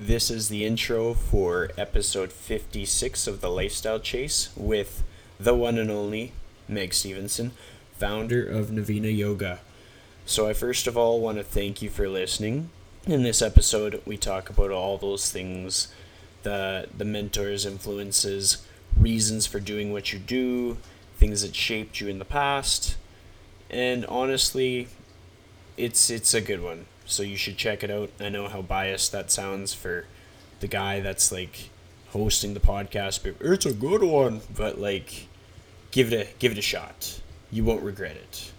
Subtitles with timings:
[0.00, 5.02] This is the intro for episode 56 of the Lifestyle Chase with
[5.40, 6.30] the one and only
[6.68, 7.50] Meg Stevenson,
[7.98, 9.58] founder of Navina Yoga.
[10.24, 12.70] So, I first of all want to thank you for listening.
[13.08, 15.88] In this episode, we talk about all those things
[16.44, 18.64] the, the mentors, influences,
[18.96, 20.76] reasons for doing what you do,
[21.16, 22.96] things that shaped you in the past.
[23.68, 24.86] And honestly,
[25.76, 26.86] it's it's a good one.
[27.08, 28.10] So you should check it out.
[28.20, 30.04] I know how biased that sounds for
[30.60, 31.70] the guy that's like
[32.10, 34.42] hosting the podcast, but it's a good one.
[34.54, 35.26] But like
[35.90, 37.20] give it a give it a shot.
[37.50, 38.52] You won't regret it.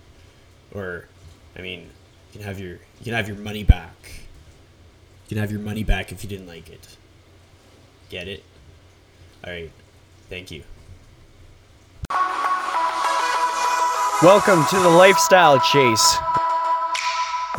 [0.74, 1.06] Or
[1.56, 3.94] I mean, you can have your you can have your money back.
[5.28, 6.98] You can have your money back if you didn't like it.
[8.10, 8.44] Get it?
[9.46, 9.72] Alright.
[10.28, 10.64] Thank you.
[14.24, 16.18] Welcome to the Lifestyle Chase.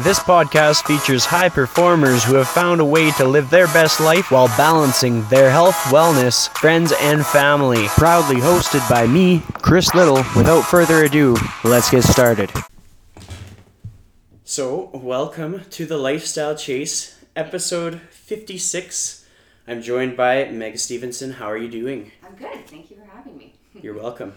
[0.02, 4.30] This podcast features high performers who have found a way to live their best life
[4.30, 7.86] while balancing their health, wellness, friends, and family.
[7.88, 10.24] Proudly hosted by me, Chris Liddle.
[10.34, 12.50] Without further ado, let's get started.
[14.42, 19.26] So, welcome to the Lifestyle Chase, episode 56.
[19.68, 21.32] I'm joined by Meg Stevenson.
[21.32, 22.10] How are you doing?
[22.24, 22.66] I'm good.
[22.68, 23.52] Thank you for having me.
[23.74, 24.32] You're welcome.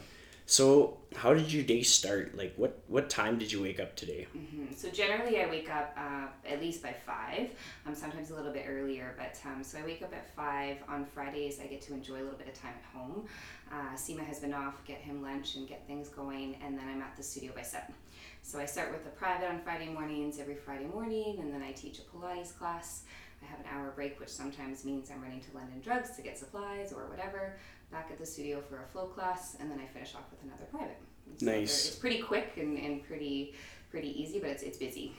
[0.46, 2.38] So, how did your day start?
[2.38, 4.28] Like, what what time did you wake up today?
[4.36, 4.74] Mm-hmm.
[4.76, 7.52] So generally, I wake up uh, at least by five.
[7.86, 11.06] Um, sometimes a little bit earlier, but um, so I wake up at five on
[11.06, 11.60] Fridays.
[11.60, 13.26] I get to enjoy a little bit of time at home.
[13.72, 17.02] Uh, see my husband off, get him lunch, and get things going, and then I'm
[17.02, 17.94] at the studio by seven.
[18.42, 21.72] So I start with a private on Friday mornings every Friday morning, and then I
[21.72, 23.04] teach a Pilates class.
[23.42, 26.38] I have an hour break, which sometimes means I'm running to London Drugs to get
[26.38, 27.58] supplies or whatever.
[27.94, 30.66] Back at the studio for a flow class, and then I finish off with another
[30.72, 30.98] private.
[31.38, 31.88] So Nice.
[31.88, 33.54] It's pretty quick and, and pretty
[33.92, 35.14] pretty easy, but it's, it's busy.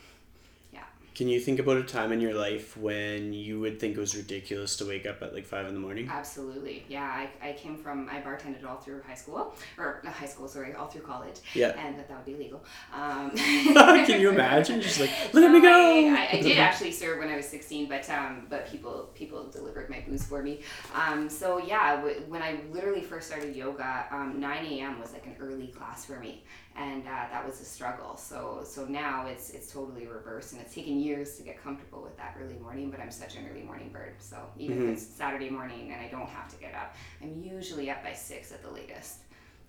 [1.14, 4.16] Can you think about a time in your life when you would think it was
[4.16, 6.08] ridiculous to wake up at like five in the morning?
[6.10, 6.84] Absolutely.
[6.88, 10.74] Yeah, I, I came from, I bartended all through high school, or high school, sorry,
[10.74, 11.36] all through college.
[11.54, 11.68] Yeah.
[11.78, 12.64] And that, that would be legal.
[12.92, 14.80] Um, Can you imagine?
[14.80, 15.68] Just like, let me So go.
[15.70, 19.48] I, I, I did actually serve when I was 16, but um, but people people
[19.50, 20.62] delivered my booze for me.
[20.94, 24.98] Um, so yeah, w- when I literally first started yoga, um, 9 a.m.
[24.98, 26.42] was like an early class for me,
[26.76, 28.16] and uh, that was a struggle.
[28.16, 32.16] So so now it's it's totally reversed, and it's taken years to get comfortable with
[32.16, 32.90] that early morning.
[32.90, 34.88] But I'm such an early morning bird, so even Mhm.
[34.92, 38.12] if it's Saturday morning and I don't have to get up, I'm usually up by
[38.12, 39.18] six at the latest.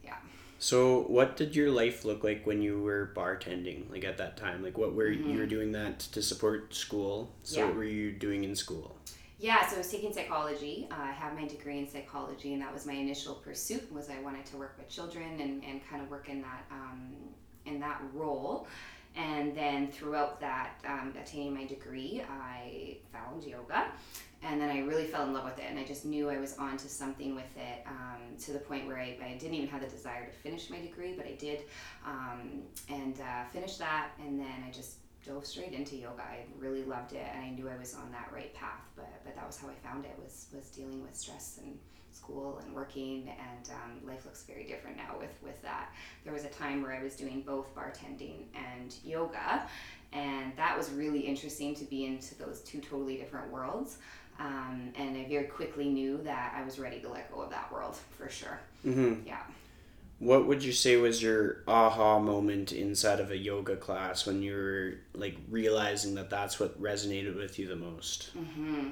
[0.04, 0.18] Yeah.
[0.58, 3.90] So, what did your life look like when you were bartending?
[3.92, 5.26] Like at that time, like what were Mhm.
[5.34, 7.32] you were doing that to support school?
[7.44, 7.66] So, Yeah.
[7.68, 8.96] what were you doing in school?
[9.46, 10.88] Yeah, so I was taking psychology.
[10.90, 13.92] Uh, I have my degree in psychology, and that was my initial pursuit.
[13.94, 17.14] Was I wanted to work with children and, and kind of work in that um,
[17.68, 18.68] in that role.
[19.16, 23.86] And then throughout that, um, attaining my degree, I found yoga,
[24.42, 25.66] and then I really fell in love with it.
[25.70, 28.98] And I just knew I was onto something with it um, to the point where
[28.98, 31.60] I, I didn't even have the desire to finish my degree, but I did,
[32.04, 34.10] um, and uh, finished that.
[34.20, 36.22] And then I just dove straight into yoga.
[36.22, 38.82] I really loved it, and I knew I was on that right path.
[38.96, 41.78] But but that was how I found it was was dealing with stress and
[42.12, 45.92] school and working, and um, life looks very different now with with that.
[46.24, 49.68] There was a time where I was doing both bartending and yoga,
[50.14, 53.98] and that was really interesting to be into those two totally different worlds.
[54.38, 57.72] Um, and I very quickly knew that I was ready to let go of that
[57.72, 58.60] world for sure.
[58.86, 59.26] Mm-hmm.
[59.26, 59.40] Yeah.
[60.20, 64.56] What would you say was your aha moment inside of a yoga class when you
[64.56, 68.32] were like realizing that that's what resonated with you the most?
[68.32, 68.92] hmm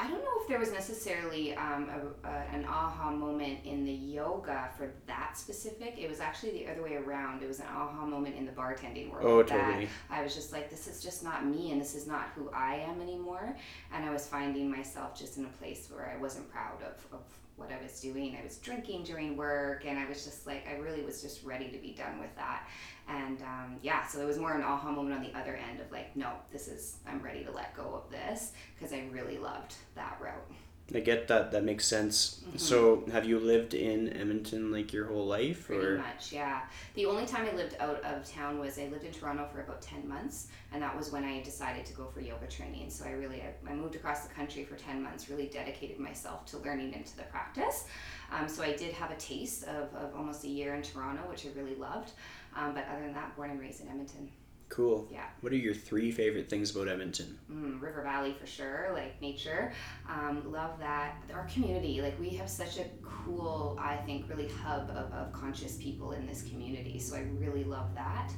[0.00, 3.92] I don't know if there was necessarily um, a, a, an aha moment in the
[3.92, 5.96] yoga for that specific.
[5.98, 7.42] It was actually the other way around.
[7.42, 9.26] It was an aha moment in the bartending world.
[9.26, 9.88] Oh, that totally.
[10.08, 12.76] I was just like, this is just not me and this is not who I
[12.76, 13.54] am anymore.
[13.92, 17.20] And I was finding myself just in a place where I wasn't proud of, of
[17.60, 18.36] what I was doing.
[18.40, 21.70] I was drinking during work and I was just like, I really was just ready
[21.70, 22.66] to be done with that.
[23.08, 25.92] And um, yeah, so it was more an aha moment on the other end of
[25.92, 29.74] like, no, this is, I'm ready to let go of this because I really loved
[29.94, 30.50] that route.
[30.94, 31.52] I get that.
[31.52, 32.40] That makes sense.
[32.44, 32.58] Mhm.
[32.58, 36.62] So, have you lived in Edmonton like your whole life, Pretty or much, yeah.
[36.94, 39.80] The only time I lived out of town was I lived in Toronto for about
[39.82, 42.90] 10 months, and that was when I decided to go for yoga training.
[42.90, 46.44] So I really, I, I moved across the country for 10 months, really dedicated myself
[46.46, 47.84] to learning into the practice.
[48.32, 51.46] Um, so I did have a taste of, of almost a year in Toronto, which
[51.46, 52.12] I really loved.
[52.56, 54.28] Um, but other than that, born and raised in Edmonton.
[54.70, 55.08] Cool?
[55.10, 55.24] Yeah.
[55.40, 57.36] What are your three favorite things about Edmonton?
[57.52, 59.72] Mm, River Valley for sure, like nature.
[60.08, 61.16] Um, love that.
[61.34, 65.76] Our community, like we have such a cool, I think, really hub of, of conscious
[65.76, 67.00] people in this community.
[67.00, 68.32] So I really love that.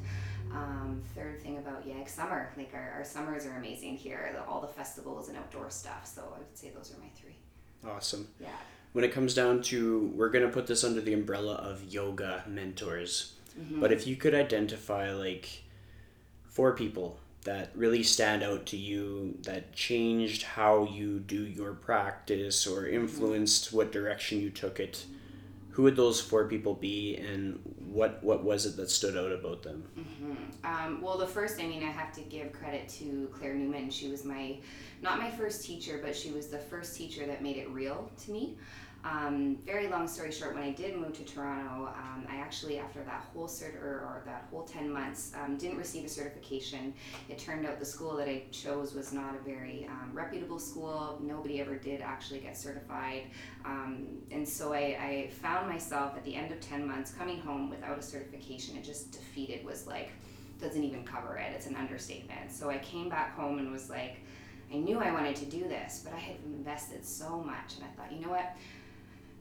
[0.50, 4.62] Um, third thing about YEG summer, like our, our summers are amazing here, the, all
[4.62, 6.06] the festivals and outdoor stuff.
[6.06, 7.36] So I would say those are my three.
[7.86, 8.28] Awesome.
[8.40, 8.48] Yeah.
[8.92, 12.44] When it comes down to, we're going to put this under the umbrella of yoga
[12.46, 13.34] mentors.
[13.58, 13.80] Mm-hmm.
[13.80, 15.61] But if you could identify like
[16.52, 22.66] four people that really stand out to you that changed how you do your practice
[22.66, 25.04] or influenced what direction you took it,
[25.70, 27.58] who would those four people be and
[27.88, 29.82] what what was it that stood out about them?
[30.62, 33.90] Um, well, the first, I mean, I have to give credit to Claire Newman.
[33.90, 34.58] She was my,
[35.02, 38.30] not my first teacher, but she was the first teacher that made it real to
[38.30, 38.56] me.
[39.04, 43.02] Um, very long story short, when I did move to Toronto, um, I actually, after
[43.02, 46.94] that whole cert or, or that whole 10 months, um, didn't receive a certification.
[47.28, 51.18] It turned out the school that I chose was not a very um, reputable school.
[51.20, 53.24] Nobody ever did actually get certified.
[53.64, 57.70] Um, and so I, I found myself at the end of 10 months coming home
[57.70, 58.76] without a certification.
[58.76, 60.10] It just defeated was like,
[60.60, 61.52] doesn't even cover it.
[61.56, 62.52] It's an understatement.
[62.52, 64.18] So I came back home and was like,
[64.72, 67.74] I knew I wanted to do this, but I had invested so much.
[67.76, 68.54] And I thought, you know what?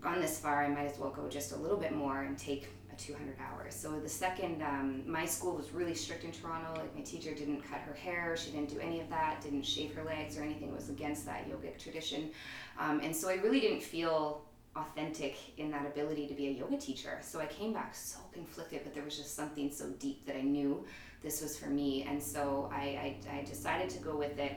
[0.02, 2.68] Gone this far, I might as well go just a little bit more and take
[2.92, 3.76] a 200 hours.
[3.76, 6.74] So the second, um, my school was really strict in Toronto.
[6.76, 9.94] Like my teacher didn't cut her hair, she didn't do any of that, didn't shave
[9.94, 10.70] her legs or anything.
[10.70, 12.32] It was against that yogic tradition.
[12.80, 14.42] Um, and so I really didn't feel
[14.76, 17.20] authentic in that ability to be a yoga teacher.
[17.22, 20.42] So I came back so conflicted, but there was just something so deep that I
[20.42, 20.84] knew
[21.22, 22.08] this was for me.
[22.10, 24.54] And so I, I, I decided to go with it.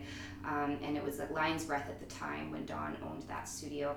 [0.46, 3.94] Um, and it was at Lion's Breath at the time when Dawn owned that studio.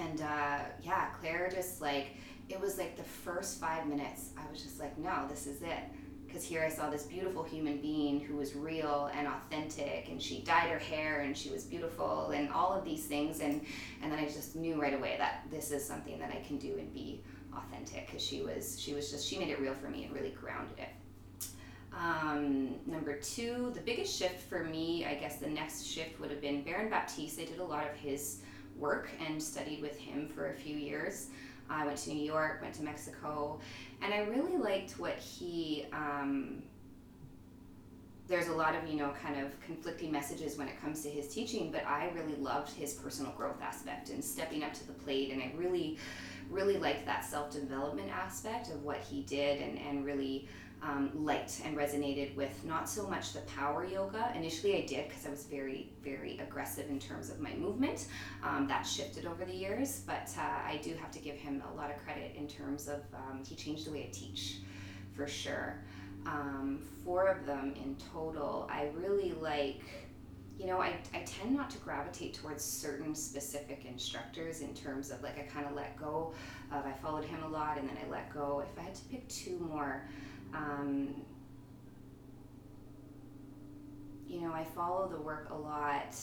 [0.00, 2.08] And uh, yeah, Claire just like,
[2.48, 5.80] it was like the first five minutes, I was just like, no, this is it.
[6.26, 10.42] Because here I saw this beautiful human being who was real and authentic, and she
[10.42, 13.38] dyed her hair and she was beautiful, and all of these things.
[13.38, 13.64] And,
[14.02, 16.76] and then I just knew right away that this is something that I can do
[16.76, 17.22] and be
[17.56, 20.30] authentic because she was she was just she made it real for me and really
[20.30, 20.88] grounded it
[21.98, 26.40] um, number two, the biggest shift for me, I guess the next shift would have
[26.40, 27.40] been Baron Baptiste.
[27.40, 28.40] I did a lot of his
[28.78, 31.28] work and studied with him for a few years.
[31.68, 33.58] I went to New York, went to Mexico,
[34.02, 35.86] and I really liked what he.
[35.92, 36.62] Um,
[38.26, 41.28] there's a lot of you know kind of conflicting messages when it comes to his
[41.28, 45.30] teaching, but I really loved his personal growth aspect and stepping up to the plate,
[45.30, 45.98] and I really,
[46.50, 50.48] really liked that self development aspect of what he did, and and really
[50.84, 54.30] um, liked and resonated with not so much the power yoga.
[54.34, 58.06] Initially, I did because I was very, very aggressive in terms of my movement.
[58.42, 61.76] Um, that shifted over the years, but uh, I do have to give him a
[61.76, 64.58] lot of credit in terms of um, he changed the way I teach
[65.16, 65.80] for sure.
[66.26, 68.68] Um, four of them in total.
[68.70, 69.82] I really like.
[70.56, 75.20] You know, I, I tend not to gravitate towards certain specific instructors in terms of
[75.20, 76.32] like I kind of let go
[76.70, 78.62] of I followed him a lot and then I let go.
[78.64, 80.04] If I had to pick two more,
[80.54, 81.14] um,
[84.26, 86.16] you know, I follow the work a lot.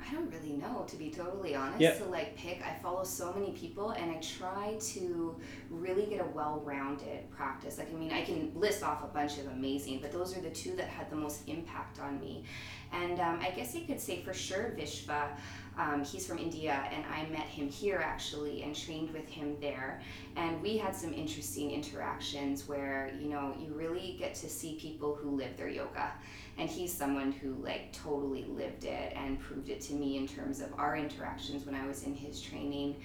[0.00, 1.80] I don't really know, to be totally honest.
[1.80, 1.92] Yeah.
[1.98, 5.36] To like pick, I follow so many people, and I try to
[5.68, 7.76] really get a well-rounded practice.
[7.76, 10.50] Like, I mean, I can list off a bunch of amazing, but those are the
[10.50, 12.44] two that had the most impact on me.
[12.90, 15.28] And um, I guess I could say for sure Vishva.
[15.78, 20.02] Um, he's from India, and I met him here actually and trained with him there.
[20.36, 25.14] And we had some interesting interactions where, you know, you really get to see people
[25.14, 26.10] who live their yoga.
[26.58, 30.60] And he's someone who, like, totally lived it and proved it to me in terms
[30.60, 32.96] of our interactions when I was in his training.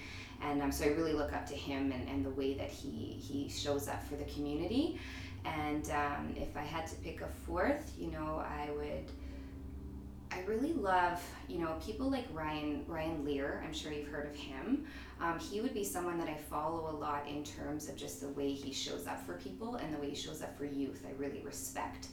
[0.42, 3.20] And um, so I really look up to him and, and the way that he,
[3.22, 5.00] he shows up for the community.
[5.46, 9.06] And um, if I had to pick a fourth, you know, I would
[10.34, 13.64] I really love, you know, people like Ryan Ryan Leier.
[13.64, 14.86] I'm sure you've heard of him.
[15.22, 18.30] Um, he would be someone that I follow a lot in terms of just the
[18.30, 21.06] way he shows up for people and the way he shows up for youth.
[21.08, 22.08] I really respect,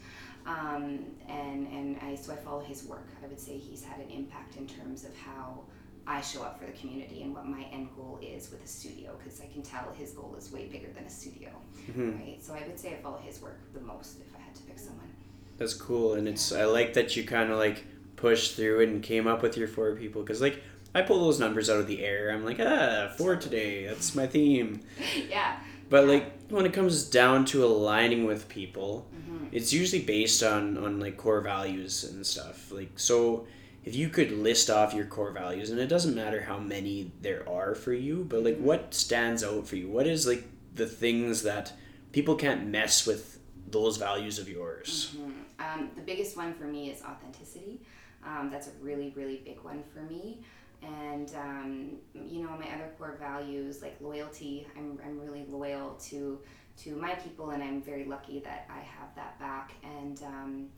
[0.47, 3.09] um, and and I so I follow his work.
[3.25, 5.61] I would say he's had an impact in terms of how
[6.07, 9.17] I show up for the community and what my end goal is with a studio
[9.19, 11.51] because I can tell his goal is way bigger than a studio,
[11.97, 12.39] right?
[12.41, 14.79] So I would say I follow his work the most if I had to pick
[14.79, 15.09] someone.
[15.57, 17.85] That's cool, and it's I like that you kind of like
[18.21, 20.63] pushed through and came up with your four people because like
[20.95, 22.31] I pull those numbers out of the air.
[22.31, 23.87] I'm like ah four today.
[23.87, 24.81] That's my theme.
[25.29, 25.59] yeah.
[25.89, 29.47] But like when it comes down to aligning with people, Mm-hmm.
[29.53, 32.71] it's usually based on on like core values and stuff.
[32.73, 33.47] Like so
[33.85, 37.49] if you could list off your core values and it doesn't matter how many there
[37.49, 39.89] are for you, but like what stands out for you?
[39.89, 41.73] What is like the things that
[42.13, 43.39] people can't mess with
[43.71, 45.15] those values of yours?
[45.59, 47.81] Um, the biggest one for me is authenticity.
[48.25, 50.43] Um, that's a really, really big one for me.
[50.83, 54.67] And um, you know, my other core values like loyalty.
[54.77, 56.39] I'm I'm really loyal to
[56.79, 59.73] to my people, and I'm very lucky that I have that back.
[59.83, 60.69] And um,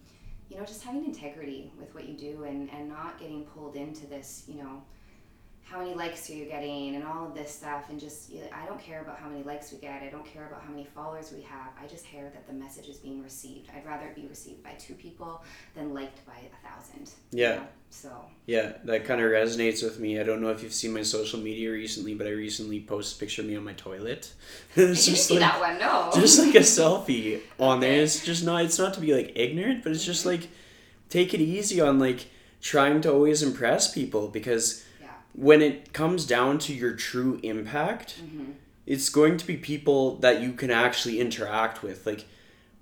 [0.49, 4.06] you know, just having integrity with what you do, and and not getting pulled into
[4.06, 4.82] this, you know
[5.73, 8.81] how many likes are you getting and all of this stuff and just i don't
[8.81, 10.02] care about how many likes we get.
[10.02, 11.71] I don't care about how many followers we have.
[11.83, 13.71] I just care that the message is being received.
[13.75, 15.43] I'd rather it be received by two people
[15.75, 17.11] than liked by a thousand.
[17.31, 17.50] Yeah.
[17.50, 17.67] You know?
[17.91, 18.25] so.
[18.47, 20.21] Yeah that kind of resonates with me.
[20.21, 23.21] I don't know if you've seen my social media recently but i recently posted a
[23.21, 24.33] picture of me on my toilet.
[24.76, 26.11] It's just see like, that one no.
[26.21, 27.88] just like a selfie on okay.
[27.88, 30.43] there it's just not it's not to be like ignorant but it's just mm-hmm.
[30.43, 30.50] like
[31.09, 32.26] take it easy on like
[32.61, 34.85] trying to always impress people because
[35.35, 38.53] when it comes down to your true impact, mm-hmm.
[38.87, 42.07] it's going to be people that you can actually interact with.
[42.07, 42.27] Like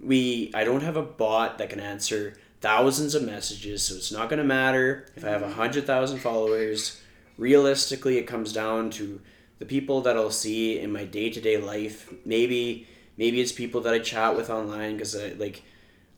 [0.00, 4.28] we I don't have a bot that can answer thousands of messages, so it's not
[4.28, 5.54] going to matter if I have a mm-hmm.
[5.54, 7.00] hundred thousand followers.
[7.38, 9.20] Realistically, it comes down to
[9.58, 12.12] the people that I'll see in my day to day life.
[12.24, 15.62] Maybe maybe it's people that I chat with online because I like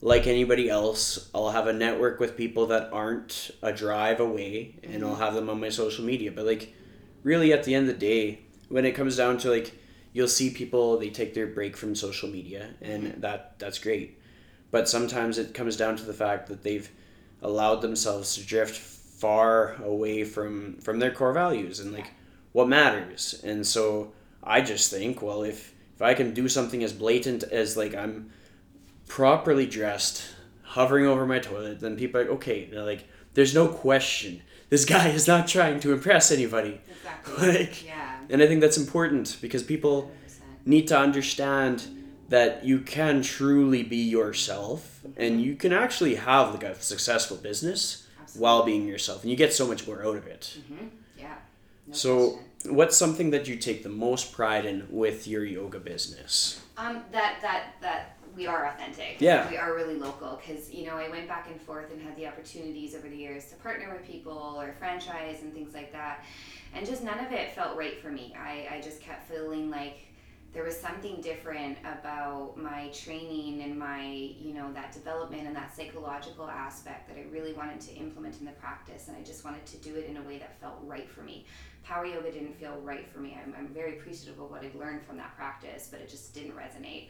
[0.03, 4.95] like anybody else, I'll have a network with people that aren't a drive away and
[4.95, 5.07] mm-hmm.
[5.07, 6.33] I'll have them on my social media.
[6.33, 6.75] But like
[7.23, 9.79] really at the end of the day, when it comes down to like
[10.13, 13.21] you'll see people they take their break from social media and mm-hmm.
[13.21, 14.19] that that's great.
[14.73, 16.91] But sometimes it comes down to the fact that they've
[17.41, 22.11] allowed themselves to drift far away from from their core values and like
[22.51, 23.41] what matters.
[23.45, 27.77] And so I just think, well, if if I can do something as blatant as
[27.77, 28.33] like I'm
[29.13, 30.25] properly dressed,
[30.63, 33.05] hovering over my toilet, then people are like, okay, they're like,
[33.35, 34.41] there's no question.
[34.71, 36.81] This guy is not trying to impress anybody.
[36.89, 37.47] Exactly.
[37.59, 38.21] like, yeah.
[38.31, 40.41] And I think that's important because people 100%.
[40.65, 41.87] need to understand
[42.31, 45.21] that you can truly be yourself mm-hmm.
[45.21, 48.43] and you can actually have like a successful business Absolutely.
[48.43, 50.57] while being yourself and you get so much more out of it.
[50.59, 50.87] Mm-hmm.
[51.19, 51.35] Yeah.
[51.87, 52.77] No so, question.
[52.77, 56.63] what's something that you take the most pride in with your yoga business?
[56.79, 59.17] Um, that that that we are authentic.
[59.21, 59.49] Yeah.
[59.51, 62.27] We are really local because, you know, I went back and forth and had the
[62.27, 66.25] opportunities over the years to partner with people or franchise and things like that.
[66.75, 68.35] And just none of it felt right for me.
[68.39, 69.99] I, I just kept feeling like
[70.53, 75.75] there was something different about my training and my, you know, that development and that
[75.75, 79.09] psychological aspect that I really wanted to implement in the practice.
[79.09, 81.47] And I just wanted to do it in a way that felt right for me.
[81.85, 83.37] Power yoga didn't feel right for me.
[83.43, 86.55] I'm, I'm very appreciative of what I'd learned from that practice, but it just didn't
[86.55, 87.09] resonate.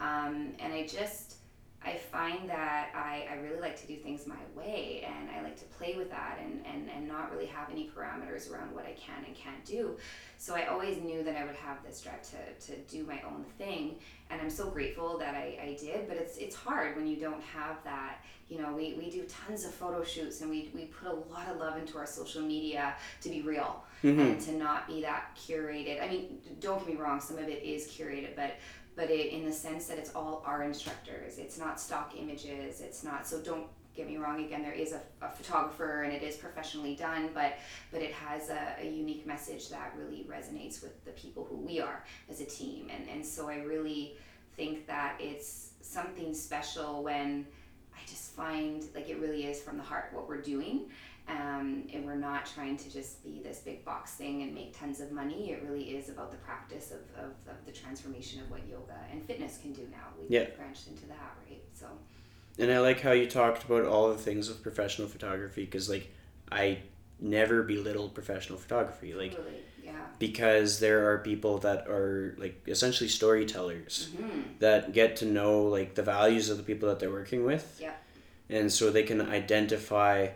[0.00, 1.36] Um, and I just,
[1.84, 5.56] I find that I, I really like to do things my way and I like
[5.58, 8.92] to play with that and, and, and not really have any parameters around what I
[8.92, 9.96] can and can't do.
[10.38, 13.44] So I always knew that I would have this drive to, to do my own
[13.58, 13.96] thing.
[14.30, 17.42] And I'm so grateful that I, I did, but it's, it's hard when you don't
[17.42, 18.24] have that.
[18.48, 21.48] You know, we, we do tons of photo shoots and we, we put a lot
[21.48, 24.20] of love into our social media to be real mm-hmm.
[24.20, 26.02] and to not be that curated.
[26.02, 28.56] I mean, don't get me wrong, some of it is curated, but
[28.96, 31.38] but it, in the sense that it's all our instructors.
[31.38, 32.80] It's not stock images.
[32.80, 33.40] It's not so.
[33.40, 34.44] Don't get me wrong.
[34.44, 37.58] Again, there is a, a photographer and it is professionally done, but
[37.92, 41.80] but it has a, a, unique message that really resonates with the people who we
[41.80, 42.90] are as a team.
[42.94, 44.16] And and so I really
[44.56, 47.46] think that it's something special when
[47.94, 50.86] I just find like it really is from the heart what we're doing
[51.26, 55.00] um, and we're not trying to just be this big box thing and make tons
[55.00, 55.52] of money.
[55.52, 59.24] It really is about the practice of, of, of the transformation of what yoga and
[59.24, 60.08] fitness can do now.
[60.20, 60.46] We've yeah.
[60.56, 61.62] branched into that, right?
[61.72, 61.86] So.
[62.58, 66.12] And I like how you talked about all the things with professional photography because, like,
[66.52, 66.80] I
[67.18, 69.14] never belittle professional photography.
[69.14, 69.54] Like, totally.
[69.82, 69.92] yeah.
[70.18, 74.40] because there are people that are like essentially storytellers mm-hmm.
[74.58, 77.78] that get to know like the values of the people that they're working with.
[77.80, 77.94] Yeah.
[78.50, 80.28] And so they can identify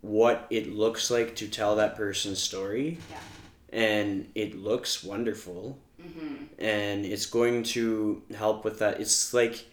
[0.00, 2.98] what it looks like to tell that person's story.
[3.10, 3.18] Yeah.
[3.72, 5.78] And it looks wonderful.
[6.00, 6.44] Mm-hmm.
[6.58, 9.00] And it's going to help with that.
[9.00, 9.66] It's like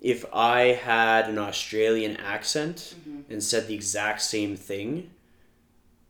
[0.00, 3.32] if I had an Australian accent mm-hmm.
[3.32, 5.10] and said the exact same thing,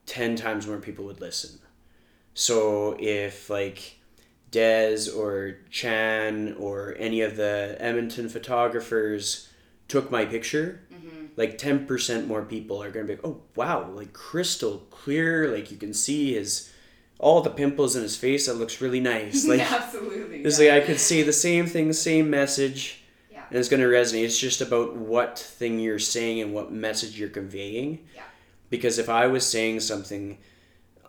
[0.07, 1.59] 10 times more people would listen.
[2.35, 3.99] So if like
[4.51, 9.49] Des or Chan or any of the Edmonton photographers
[9.89, 10.81] took my picture,
[11.37, 15.49] like 10% more people are going to be like, oh, wow, like crystal clear.
[15.49, 16.71] Like you can see his,
[17.19, 18.47] all the pimples in his face.
[18.47, 19.45] That looks really nice.
[19.49, 20.45] Like, Absolutely.
[20.45, 20.75] It's yeah.
[20.75, 23.03] like I could say the same thing, same message.
[23.31, 23.45] Yeah.
[23.49, 24.25] And it's going to resonate.
[24.25, 28.07] It's just about what thing you're saying and what message you're conveying.
[28.15, 28.23] Yeah.
[28.71, 30.39] Because if I was saying something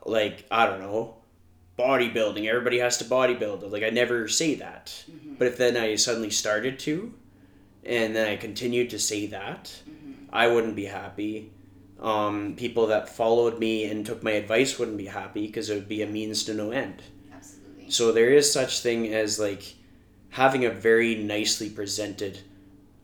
[0.06, 1.16] like, I don't know,
[1.78, 3.70] bodybuilding, everybody has to bodybuild.
[3.72, 5.04] Like I never say that.
[5.10, 5.36] Mm-hmm.
[5.36, 7.14] But if then I suddenly started to,
[7.86, 9.93] and then I continued to say that, mm-hmm.
[10.34, 11.52] I wouldn't be happy.
[12.02, 15.88] Um, people that followed me and took my advice wouldn't be happy because it would
[15.88, 17.02] be a means to no end.
[17.34, 17.90] Absolutely.
[17.90, 19.64] So there is such thing as like
[20.32, 22.40] having a very nicely presented,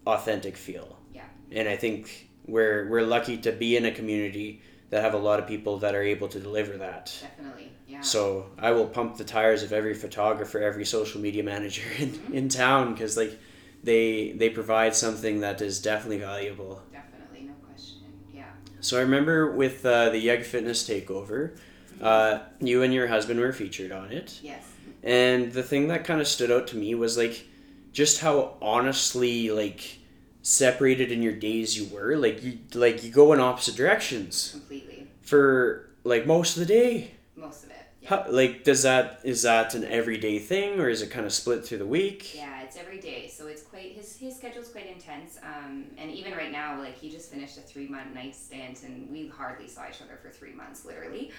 [0.06, 0.98] authentic feel.
[1.14, 1.22] Yeah.
[1.52, 5.40] And I think we're we're lucky to be in a community that have a lot
[5.40, 7.14] of people that are able to deliver that.
[7.22, 7.72] Definitely.
[7.88, 8.02] Yeah.
[8.02, 12.34] So I will pump the tires of every photographer, every social media manager in, Mm-hmm.
[12.34, 13.38] in town because like
[13.84, 16.82] they they provide something that is definitely valuable.
[16.92, 18.02] Definitely, no question.
[18.34, 18.46] Yeah.
[18.82, 21.58] So I remember with uh, the Yeg Fitness takeover,
[22.02, 24.64] uh, you and your husband were featured on it, Yes.
[25.04, 27.46] and the thing that kind of stood out to me was like
[27.92, 30.00] just how honestly like
[30.42, 32.16] separated in your days you were.
[32.16, 35.08] Like you like you go in opposite directions Completely.
[35.22, 37.12] for like most of the day.
[37.36, 37.76] Most of it.
[38.02, 38.10] Yeah.
[38.10, 41.66] How, like does that is that an everyday thing or is it kind of split
[41.66, 42.34] through the week?
[42.36, 45.38] Yeah, it's every day, so it's quite his his schedule's quite intense.
[45.44, 49.10] Um, and even right now, like he just finished a three month night stint, and
[49.10, 51.32] we hardly saw each other for three months, literally.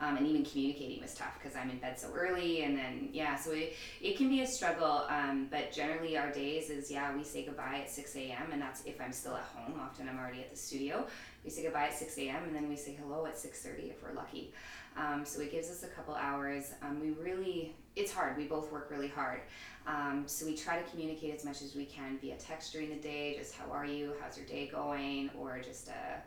[0.00, 3.34] Um, and even communicating was tough because I'm in bed so early, and then yeah,
[3.34, 5.04] so it, it can be a struggle.
[5.08, 8.52] Um, but generally, our days is yeah, we say goodbye at six a.m.
[8.52, 9.78] and that's if I'm still at home.
[9.80, 11.06] Often I'm already at the studio.
[11.44, 12.44] We say goodbye at six a.m.
[12.44, 14.52] and then we say hello at six thirty if we're lucky.
[14.98, 16.72] Um, so it gives us a couple hours.
[16.82, 18.36] Um, we really, it's hard.
[18.36, 19.40] We both work really hard.
[19.86, 22.96] Um, so we try to communicate as much as we can via text during the
[22.96, 23.36] day.
[23.38, 24.12] Just how are you?
[24.20, 25.30] How's your day going?
[25.38, 26.20] Or just a,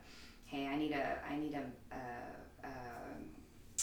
[0.45, 1.63] hey, I need a, I need a,
[1.95, 2.69] a, a,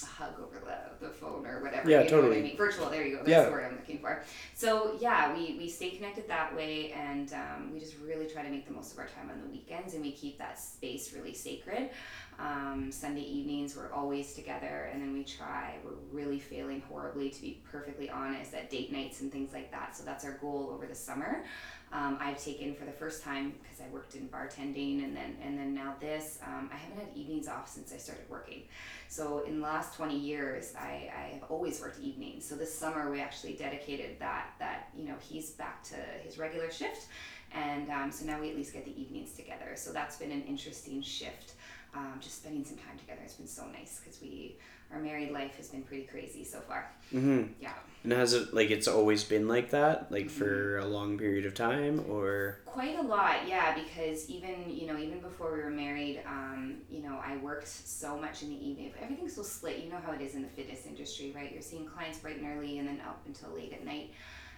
[0.03, 1.89] a hug over the, the phone or whatever.
[1.91, 2.43] Yeah, you know what I totally.
[2.43, 2.57] mean?
[2.57, 2.89] Virtual.
[2.91, 3.19] There you go.
[3.19, 3.45] That's Yeah.
[3.45, 4.23] the word I'm looking for.
[4.55, 8.51] So yeah, we, we stay connected that way, and um, we just really try to
[8.51, 11.35] make the most of our time on the weekends, and we keep that space really
[11.35, 11.91] sacred.
[12.39, 15.77] Um, Sunday evenings, we're always together, and then we try.
[15.85, 19.97] We're really failing horribly, to be perfectly honest, at date nights and things like that.
[19.97, 21.45] So that's our goal over the summer.
[21.93, 25.59] Um, I've taken for the first time because I worked in bartending, and then and
[25.59, 26.39] then now this.
[26.47, 28.63] Um, I haven't had evenings off since I started working.
[29.09, 32.49] So in the last twenty years, I, I have always worked evenings.
[32.49, 36.71] So this summer we actually dedicated that that you know he's back to his regular
[36.71, 37.07] shift,
[37.53, 39.73] and um, so now we at least get the evenings together.
[39.75, 41.55] So that's been an interesting shift
[41.95, 44.57] um, just spending some time together has been so nice because we
[44.93, 46.91] our married life has been pretty crazy so far.
[47.13, 47.53] Mm-hmm.
[47.61, 47.75] Yeah,
[48.05, 50.87] And has it like it's always been like that, like for Mm-hmm.
[50.87, 53.47] a long period of time, or quite a lot.
[53.47, 57.69] Yeah, because even you know even before we were married, um, you know I worked
[57.69, 58.93] so much in the evening.
[59.03, 59.79] Everything's so split.
[59.79, 61.53] You know how it is in the fitness industry, right?
[61.53, 64.13] You're seeing clients bright and early, and then up until late at night.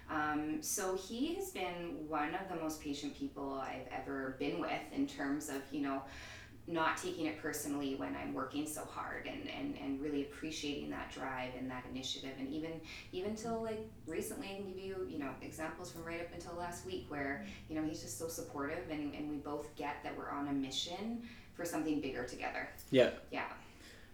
[0.09, 4.81] Um, so he has been one of the most patient people I've ever been with
[4.95, 6.03] in terms of you know
[6.71, 11.11] not taking it personally when I'm working so hard and, and, and really appreciating that
[11.13, 12.73] drive and that initiative and even
[13.13, 16.55] even till like recently I can give you, you know, examples from right up until
[16.55, 20.17] last week where, you know, he's just so supportive and, and we both get that
[20.17, 21.23] we're on a mission
[21.55, 22.69] for something bigger together.
[22.91, 23.11] yeah.
[23.31, 23.45] Yeah.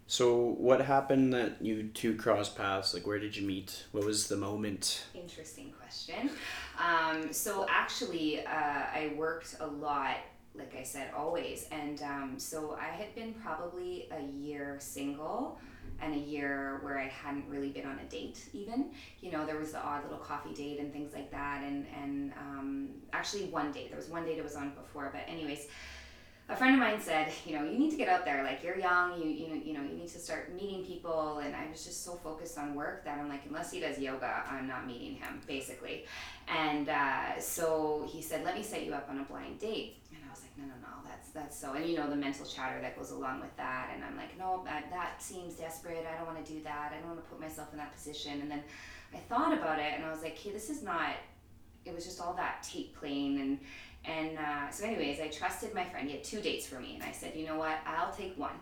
[0.08, 2.94] So what happened that you two crossed paths?
[2.94, 3.86] Like where did you meet?
[3.90, 5.04] What was the moment?
[5.14, 6.30] Interesting question.
[6.78, 10.18] Um, so actually, uh, I worked a lot,
[10.58, 15.58] like I said, always, and um, so I had been probably a year single.
[15.98, 18.90] And a year where I hadn't really been on a date, even.
[19.22, 21.62] You know, there was the odd little coffee date and things like that.
[21.66, 23.88] And, and um, actually, one date.
[23.88, 25.08] There was one date I was on before.
[25.10, 25.68] But, anyways,
[26.50, 28.44] a friend of mine said, you know, you need to get out there.
[28.44, 31.38] Like you're young, you you you know, you need to start meeting people.
[31.38, 34.44] And I was just so focused on work that I'm like, unless he does yoga,
[34.48, 36.04] I'm not meeting him, basically.
[36.46, 39.96] And uh, so he said, let me set you up on a blind date.
[40.58, 41.74] No, no, no, that's that's so.
[41.74, 43.90] And you know the mental chatter that goes along with that.
[43.94, 46.06] And I'm like, no, that that seems desperate.
[46.10, 46.92] I don't want to do that.
[46.92, 48.40] I don't want to put myself in that position.
[48.40, 48.62] And then
[49.14, 51.10] I thought about it, and I was like, okay, this is not.
[51.84, 53.58] It was just all that tape playing and
[54.06, 56.08] and uh, so, anyways, I trusted my friend.
[56.08, 57.78] He had two dates for me, and I said, you know what?
[57.84, 58.54] I'll take one,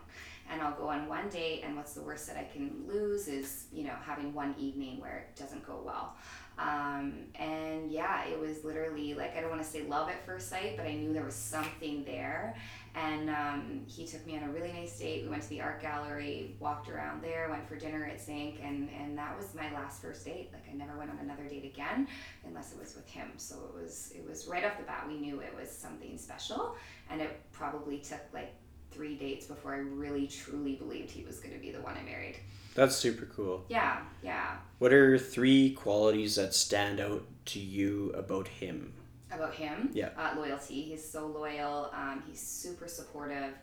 [0.49, 1.61] and I'll go on one date.
[1.63, 5.27] And what's the worst that I can lose is, you know, having one evening where
[5.29, 6.15] it doesn't go well.
[6.57, 10.49] Um, and yeah, it was literally like I don't want to say love at first
[10.49, 12.55] sight, but I knew there was something there.
[12.95, 15.23] And um, he took me on a really nice date.
[15.23, 18.89] We went to the art gallery, walked around there, went for dinner at Zinc, and
[18.97, 20.49] and that was my last first date.
[20.53, 22.07] Like I never went on another date again
[22.45, 23.33] unless it was with him.
[23.35, 26.75] So it was it was right off the bat we knew it was something special,
[27.09, 28.53] and it probably took like
[28.91, 32.03] three dates before I really truly believed he was going to be the one I
[32.03, 32.37] married.
[32.75, 33.65] That's super cool.
[33.69, 34.57] Yeah, yeah.
[34.79, 38.93] What are three qualities that stand out to you about him?
[39.31, 39.89] About him.
[39.93, 40.09] Yeah.
[40.17, 40.81] Uh, loyalty.
[40.81, 41.91] He's so loyal.
[41.93, 43.53] Um, he's super supportive,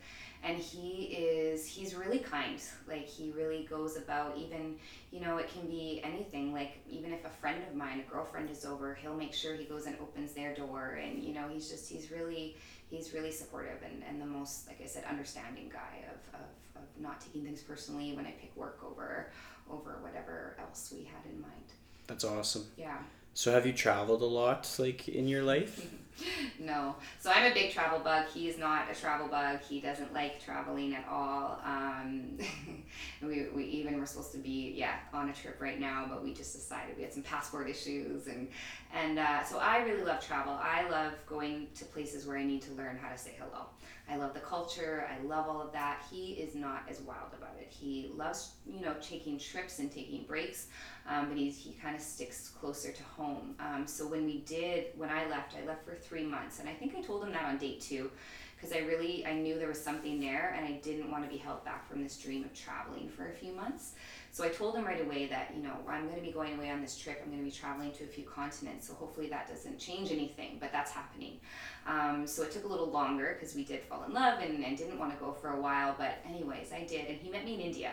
[0.42, 1.66] and he is.
[1.66, 2.60] He's really kind.
[2.88, 4.76] Like he really goes about even.
[5.10, 6.52] You know, it can be anything.
[6.52, 9.64] Like even if a friend of mine, a girlfriend is over, he'll make sure he
[9.64, 12.56] goes and opens their door, and you know, he's just he's really
[12.92, 16.82] he's really supportive and, and the most like I said understanding guy of, of, of
[17.00, 19.32] not taking things personally when I pick work over
[19.70, 21.72] over whatever else we had in mind.
[22.06, 22.66] That's awesome.
[22.76, 22.98] Yeah.
[23.34, 25.90] So have you traveled a lot like in your life?
[26.60, 26.96] no.
[27.20, 28.26] So I'm a big travel bug.
[28.32, 29.60] He is not a travel bug.
[29.60, 31.60] He doesn't like traveling at all.
[31.64, 32.38] Um,
[33.22, 36.34] we, we even were supposed to be yeah on a trip right now, but we
[36.34, 38.48] just decided we had some passport issues and
[38.94, 40.52] and uh, so I really love travel.
[40.52, 43.66] I love going to places where I need to learn how to say hello.
[44.10, 45.08] I love the culture.
[45.10, 46.02] I love all of that.
[46.10, 47.68] He is not as wild about it.
[47.70, 50.66] He loves, you know, taking trips and taking breaks,
[51.08, 53.54] um, but he's, he kind of sticks closer to home.
[53.58, 56.72] Um, so when we did, when I left, I left for three months, and I
[56.72, 58.10] think I told him that on date two,
[58.56, 61.38] because I really I knew there was something there, and I didn't want to be
[61.38, 63.92] held back from this dream of traveling for a few months.
[64.34, 66.70] So I told him right away that, you know, I'm going to be going away
[66.70, 67.20] on this trip.
[67.22, 68.88] I'm going to be traveling to a few continents.
[68.88, 71.38] So hopefully that doesn't change anything, but that's happening.
[71.86, 74.74] Um, so it took a little longer because we did fall in love and, and
[74.78, 75.94] didn't want to go for a while.
[75.98, 77.08] But, anyways, I did.
[77.08, 77.92] And he met me in India.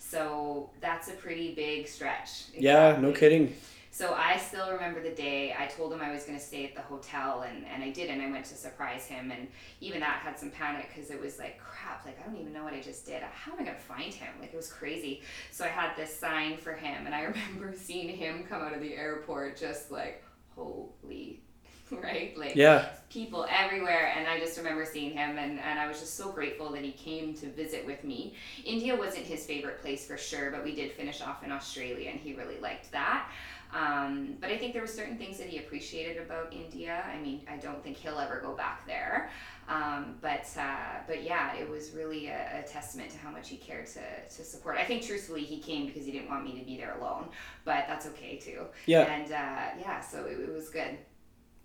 [0.00, 2.46] So that's a pretty big stretch.
[2.52, 3.54] Yeah, no kidding.
[3.96, 6.74] So I still remember the day I told him I was going to stay at
[6.74, 9.30] the hotel, and, and I did, and I went to surprise him.
[9.30, 9.48] And
[9.80, 12.62] even that had some panic because it was like, crap, like I don't even know
[12.62, 13.22] what I just did.
[13.22, 14.28] How am I going to find him?
[14.38, 15.22] Like it was crazy.
[15.50, 18.82] So I had this sign for him, and I remember seeing him come out of
[18.82, 20.22] the airport just like,
[20.54, 21.40] holy
[21.90, 22.36] right?
[22.36, 22.88] Like yeah.
[23.10, 24.12] people everywhere.
[24.16, 26.92] And I just remember seeing him and, and I was just so grateful that he
[26.92, 28.34] came to visit with me.
[28.64, 32.18] India wasn't his favorite place for sure, but we did finish off in Australia and
[32.18, 33.30] he really liked that.
[33.72, 37.04] Um, but I think there were certain things that he appreciated about India.
[37.12, 39.30] I mean, I don't think he'll ever go back there.
[39.68, 43.56] Um, but uh, but yeah, it was really a, a, testament to how much he
[43.56, 44.00] cared to,
[44.36, 44.76] to support.
[44.76, 47.28] I think truthfully, he came because he didn't want me to be there alone.
[47.64, 48.66] But that's okay too.
[48.86, 49.02] Yeah.
[49.02, 50.96] And uh, yeah, so it, it was good.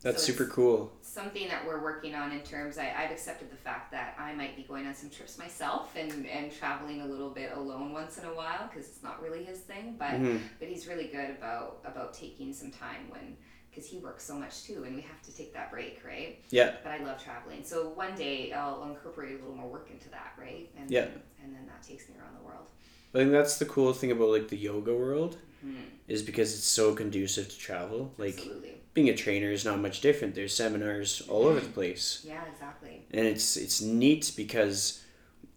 [0.01, 0.91] That's so super cool.
[1.01, 4.55] Something that we're working on in terms, I, I've accepted the fact that I might
[4.55, 8.25] be going on some trips myself and, and traveling a little bit alone once in
[8.25, 9.95] a while because it's not really his thing.
[9.99, 10.37] But mm-hmm.
[10.59, 13.37] but he's really good about about taking some time when
[13.69, 16.43] because he works so much too and we have to take that break, right?
[16.49, 16.75] Yeah.
[16.83, 20.33] But I love traveling, so one day I'll incorporate a little more work into that,
[20.37, 20.69] right?
[20.77, 21.01] And yeah.
[21.01, 22.67] Then, and then that takes me around the world.
[23.13, 25.83] I think that's the cool thing about like the yoga world, mm-hmm.
[26.07, 28.13] is because it's so conducive to travel.
[28.17, 28.33] Like.
[28.33, 30.35] Absolutely being a trainer is not much different.
[30.35, 32.25] There's seminars all over the place.
[32.27, 33.05] Yeah, exactly.
[33.11, 35.03] And it's it's neat because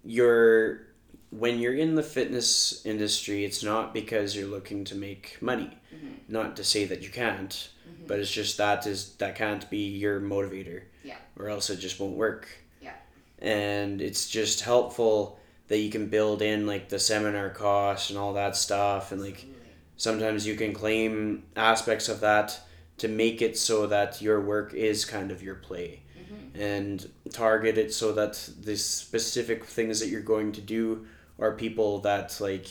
[0.05, 0.87] you're
[1.31, 5.71] when you're in the fitness industry, it's not because you're looking to make money.
[5.95, 6.13] Mm-hmm.
[6.29, 8.07] Not to say that you can't, mm-hmm.
[8.07, 10.83] but it's just that is that can't be your motivator.
[11.03, 11.17] Yeah.
[11.37, 12.49] Or else it just won't work.
[12.81, 12.95] Yeah.
[13.41, 18.35] And it's just helpful that you can build in like the seminar costs and all
[18.35, 19.61] that stuff and like Absolutely.
[19.97, 22.61] sometimes you can claim aspects of that
[22.99, 26.61] to make it so that your work is kind of your play mm-hmm.
[26.61, 31.07] and target it so that the specific things that you're going to do
[31.39, 32.67] are people that like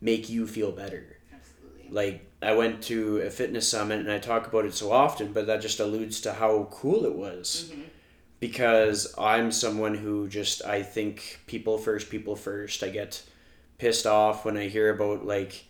[0.00, 1.88] make you feel better Absolutely.
[1.90, 5.46] like i went to a fitness summit and i talk about it so often but
[5.46, 7.82] that just alludes to how cool it was mm-hmm.
[8.40, 13.22] because i'm someone who just i think people first people first i get
[13.78, 15.64] pissed off when i hear about like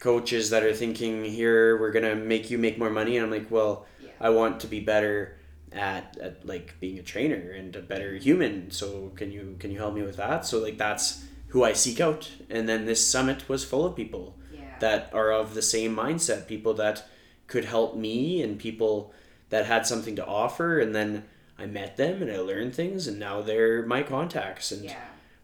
[0.00, 3.50] coaches that are thinking here we're gonna make you make more money and i'm like
[3.50, 4.08] well yeah.
[4.18, 5.36] i want to be better
[5.72, 9.78] at, at like being a trainer and a better human so can you can you
[9.78, 13.48] help me with that so like that's who i seek out and then this summit
[13.48, 14.62] was full of people yeah.
[14.80, 17.06] that are of the same mindset people that
[17.46, 19.12] could help me and people
[19.50, 21.24] that had something to offer and then
[21.58, 24.96] i met them and i learned things and now they're my contacts and yeah.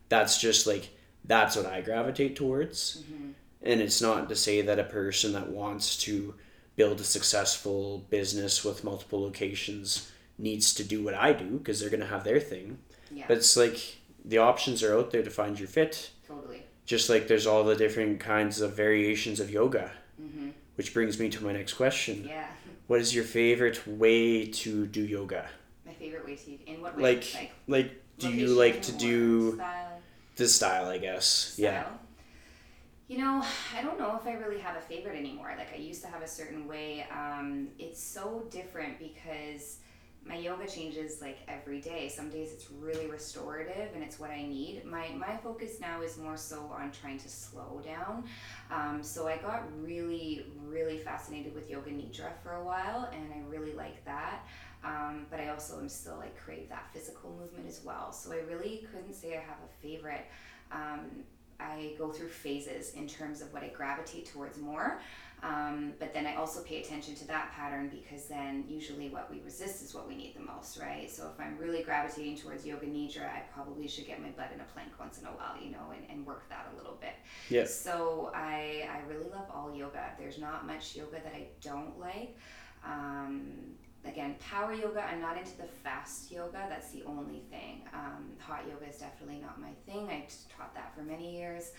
[0.08, 0.88] that's just like
[1.26, 3.32] that's what i gravitate towards mm-hmm
[3.66, 6.34] and it's not to say that a person that wants to
[6.76, 11.90] build a successful business with multiple locations needs to do what I do because they're
[11.90, 12.78] going to have their thing.
[13.10, 13.24] Yeah.
[13.28, 16.10] But it's like the options are out there to find your fit.
[16.26, 16.62] Totally.
[16.84, 19.90] Just like there's all the different kinds of variations of yoga.
[20.20, 20.50] Mm-hmm.
[20.76, 22.26] Which brings me to my next question.
[22.28, 22.46] Yeah.
[22.86, 25.48] What is your favorite way to do yoga?
[25.86, 27.02] My favorite way to in what way?
[27.02, 30.00] Like like, like do you like to do style?
[30.36, 31.26] the style, I guess.
[31.26, 31.64] Style?
[31.64, 31.84] Yeah.
[33.08, 33.42] You know,
[33.76, 35.54] I don't know if I really have a favorite anymore.
[35.56, 37.06] Like I used to have a certain way.
[37.10, 39.78] Um, it's so different because
[40.24, 42.08] my yoga changes like every day.
[42.08, 44.84] Some days it's really restorative and it's what I need.
[44.84, 48.24] My my focus now is more so on trying to slow down.
[48.72, 53.48] Um, so I got really really fascinated with yoga nidra for a while, and I
[53.48, 54.44] really like that.
[54.82, 58.10] Um, but I also am still like crave that physical movement as well.
[58.10, 60.26] So I really couldn't say I have a favorite.
[60.72, 61.24] Um,
[61.60, 65.00] I go through phases in terms of what I gravitate towards more.
[65.42, 69.40] Um, but then I also pay attention to that pattern because then usually what we
[69.44, 71.10] resist is what we need the most, right?
[71.10, 74.60] So if I'm really gravitating towards yoga nidra, I probably should get my butt in
[74.60, 77.14] a plank once in a while, you know, and, and work that a little bit.
[77.50, 77.66] Yeah.
[77.66, 80.12] So I, I really love all yoga.
[80.18, 82.36] There's not much yoga that I don't like.
[82.84, 83.76] Um,
[84.08, 86.66] again, power yoga, I'm not into the fast yoga.
[86.68, 87.82] That's the only thing.
[87.92, 90.08] Um, hot yoga is definitely not my thing.
[90.08, 91.72] I taught that for many years.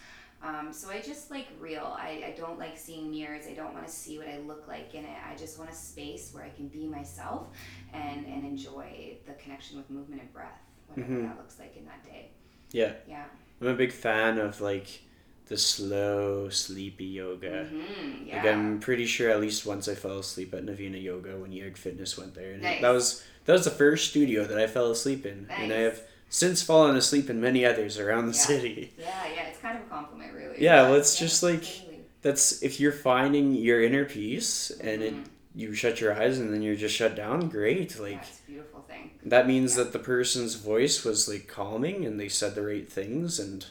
[0.44, 1.96] Um, so I just like real.
[1.98, 3.46] I, I don't like seeing mirrors.
[3.50, 5.18] I don't want to see what I look like in it.
[5.28, 7.48] I just want a space where I can be myself
[7.94, 11.28] and, and enjoy the connection with movement and breath, whatever Mhm.
[11.30, 12.32] that looks like in that day.
[12.72, 12.94] Yeah.
[13.08, 13.26] Yeah.
[13.60, 15.02] I'm a big fan of like
[15.48, 17.66] the slow, sleepy yoga.
[17.66, 18.38] hmm Yeah.
[18.38, 21.78] Like I'm pretty sure at least once I fell asleep at Navina Yoga when Yeg
[21.78, 22.82] Fitness went there, and Nice.
[22.82, 26.02] that was that was the first studio that I fell asleep in, and I have
[26.30, 28.40] since fallen asleep in many others around the Yeah.
[28.52, 28.94] city.
[29.00, 29.48] yeah, yeah.
[29.48, 30.62] It's kind of a compliment, really.
[30.62, 31.84] Yeah, well, it's Yeah, just like- totally.
[32.24, 35.24] That's if you're finding your inner peace and it Mhm.
[35.56, 37.48] you shut your eyes and then you're just shut down.
[37.48, 39.12] Great, like yeah, beautiful thing.
[39.24, 39.84] that means Yeah.
[39.84, 43.66] that the person's voice was like calming and they said the right things and.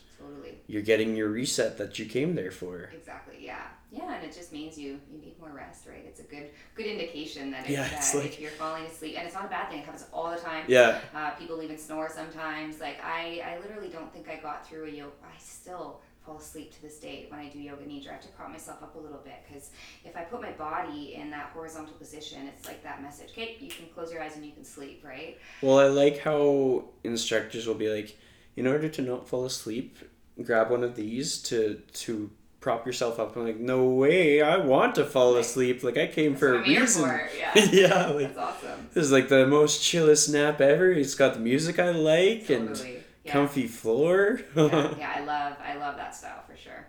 [0.67, 2.91] You're getting your reset that you came there for.
[2.95, 3.37] Exactly.
[3.41, 3.63] Yeah.
[3.93, 6.05] Yeah, and it just means you you need more rest, right?
[6.07, 9.35] It's a good good indication that, Yeah, that like- if you're falling asleep, and it's
[9.35, 9.79] not a bad thing.
[9.79, 10.65] It happens all the time.
[10.69, 12.81] Yeah, Uh, people even snore sometimes.
[12.81, 15.13] Like I, I literally don't think I got through a yoga.
[15.25, 18.09] I still fall asleep to this day when I do yoga nidra.
[18.09, 19.71] I have to prop myself up a little bit because
[20.05, 23.31] if I put my body in that horizontal position, it's like that message.
[23.31, 25.39] Okay, you can close your eyes and you can sleep, right?
[25.63, 28.19] Well, I like how instructors will be like,
[28.57, 29.97] in order to not fall asleep,
[30.43, 33.37] grab one of these to to prop yourself up.
[33.37, 35.41] I'm like, no way, I want to fall Right.
[35.41, 35.83] asleep.
[35.85, 37.03] Like I came That's for a reason.
[37.05, 37.65] for, Yeah.
[37.71, 38.89] yeah, like That's awesome.
[38.93, 40.91] this is like the most chillest nap ever.
[40.91, 43.03] It's got the music I like and Totally.
[43.25, 43.33] Yeah.
[43.33, 44.41] comfy floor.
[44.57, 46.87] yeah, yeah, I love I love that style for sure.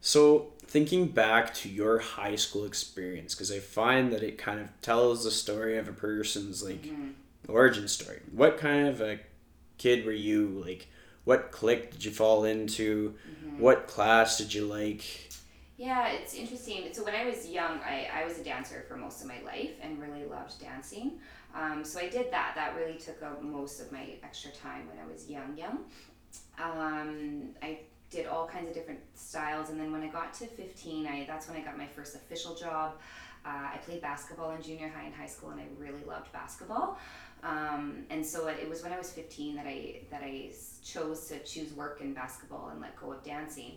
[0.00, 4.68] So, thinking back to your high school experience, because I find that it kind of
[4.80, 7.12] tells the story of a person's like Mhm.
[7.48, 8.20] origin story.
[8.32, 9.18] What kind of a
[9.76, 10.62] kid were you?
[10.64, 10.88] Like,
[11.28, 13.12] what clique did you fall into?
[13.12, 13.60] Mm-hmm.
[13.60, 15.28] What class did you like?
[15.76, 16.88] Yeah, it's interesting.
[16.92, 19.72] So when I was young, I, I was a dancer for most of my life
[19.82, 21.18] and really loved dancing.
[21.54, 22.52] Um, so I did that.
[22.54, 25.80] That really took up most of my extra time when I was young, young.
[26.58, 31.06] Um, I did all kinds of different styles, and then when I got to 15,
[31.06, 32.94] I that's when I got my first official job.
[33.44, 36.98] Uh, I played basketball in junior high and high school, and I really loved basketball.
[37.42, 40.50] Um, and so it, was when I was 15 that I that I
[40.84, 43.74] chose to choose work in basketball and let go of dancing.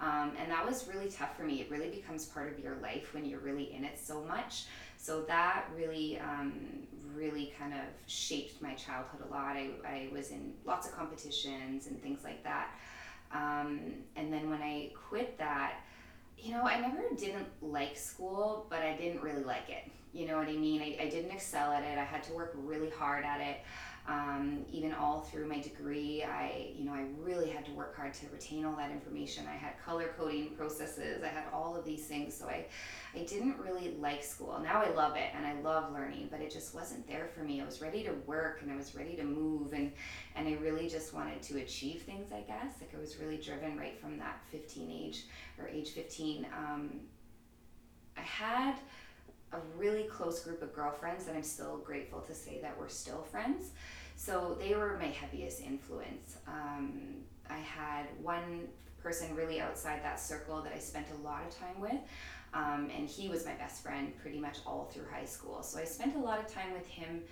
[0.00, 1.60] Um, and that was really tough for me.
[1.60, 4.64] It really becomes part of your life when you're really in it so much.
[4.96, 6.52] So that really, um,
[7.14, 9.56] really kind of shaped my childhood a lot.
[9.56, 12.70] I, I was in lots of competitions and things like that.
[13.32, 13.80] Um,
[14.16, 15.80] and then when I quit that,
[16.42, 19.90] you know, I never didn't like school, but I didn't really like it.
[20.12, 20.82] You know what I mean?
[20.82, 21.98] I, I didn't excel at it.
[21.98, 23.58] I had to work really hard at it.
[24.08, 28.14] Um, even all through my degree, I, you know, I really had to work hard
[28.14, 29.44] to retain all that information.
[29.46, 31.22] I had color coding processes.
[31.22, 32.34] I had all of these things.
[32.34, 32.66] So I,
[33.14, 34.58] I didn't really like school.
[34.62, 37.60] Now I love it and I love learning, but it just wasn't there for me.
[37.60, 39.92] I was ready to work and I was ready to move and,
[40.34, 42.74] and I really just wanted to achieve things, I guess.
[42.80, 45.24] Like I was really driven right from that 15 age
[45.58, 46.46] or age 15.
[46.56, 47.00] Um,
[48.16, 48.74] I had
[49.52, 53.22] a really close group of girlfriends that I'm still grateful to say that we're still
[53.22, 53.70] friends.
[54.16, 56.36] So they were my heaviest influence.
[56.46, 58.68] Um, I had one
[59.02, 62.00] person really outside that circle that I spent a lot of time with.
[62.52, 65.62] Um, and he was my best friend pretty much all through high school.
[65.62, 67.22] So I spent a lot of time with him.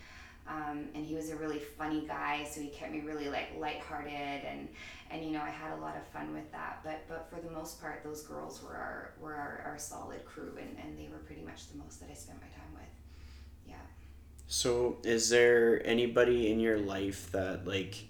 [0.48, 4.44] Um, and he was a really funny guy, so he kept me really like lighthearted
[4.44, 4.68] and
[5.10, 6.80] and you know I had a lot of fun with that.
[6.82, 10.52] But but for the most part, those girls were our were our, our solid crew,
[10.58, 12.82] and, and they were pretty much the most that I spent my time with.
[13.68, 13.74] Yeah.
[14.46, 18.06] So, is there anybody in your life that, like,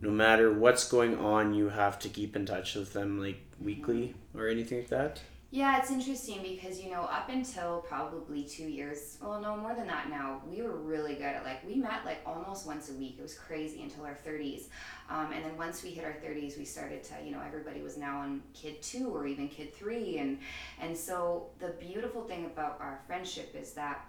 [0.00, 4.14] no matter what's going on, you have to keep in touch with them, like, weekly
[4.34, 5.20] or anything like that?
[5.54, 9.86] Yeah, it's interesting because you know up until probably two years, well, no more than
[9.86, 13.16] that now, we were really good at like we met like almost once a week.
[13.18, 14.70] It was crazy until our thirties,
[15.10, 17.98] um, and then once we hit our thirties, we started to you know everybody was
[17.98, 20.38] now on kid two or even kid three, and
[20.80, 24.06] and so the beautiful thing about our friendship is that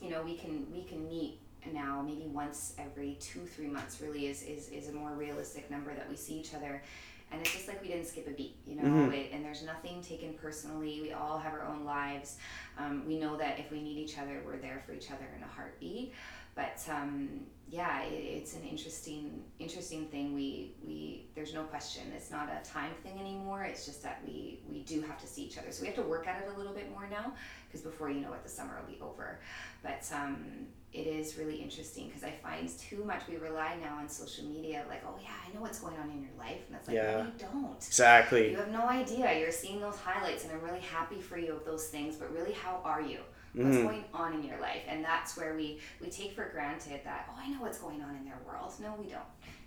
[0.00, 1.38] you know we can we can meet
[1.70, 5.94] now maybe once every two three months really is is, is a more realistic number
[5.94, 6.82] that we see each other
[7.30, 9.12] and it's just like we didn't skip a beat you know Mhm.
[9.12, 11.00] it, and there's nothing taken personally.
[11.02, 12.38] We all have our own lives.
[12.78, 15.42] Um, we know that if we need each other we're there for each other in
[15.42, 16.12] a heartbeat
[16.58, 17.28] but um,
[17.70, 20.34] yeah, it, it's an interesting interesting thing.
[20.34, 22.02] We we there's no question.
[22.16, 23.62] It's not a time thing anymore.
[23.62, 25.70] It's just that we we do have to see each other.
[25.70, 27.32] So we have to work at it a little bit more now
[27.66, 29.38] because before you know it, the summer will be over.
[29.84, 34.08] But um, it is really interesting because I find too much we rely now on
[34.08, 34.84] social media.
[34.88, 37.18] Like, oh yeah, I know what's going on in your life, and it's like, Yeah.
[37.18, 37.76] no, you don't.
[37.86, 38.50] Exactly.
[38.50, 39.38] You have no idea.
[39.38, 42.16] You're seeing those highlights, and I'm really happy for you of those things.
[42.16, 43.20] But really, how are you?
[43.58, 43.82] What's Mhm.
[43.84, 44.82] going on in your life?
[44.86, 48.14] And that's where we we take for granted that oh, I know what's going on
[48.16, 48.72] in their world.
[48.80, 49.24] No, we don't.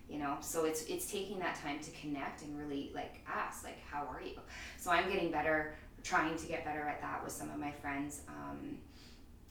[0.09, 3.79] You know, so it's it's taking that time to connect and really like ask like
[3.85, 4.39] how are you?
[4.77, 8.21] So I'm getting better, trying to get better at that with some of my friends,
[8.27, 8.77] um,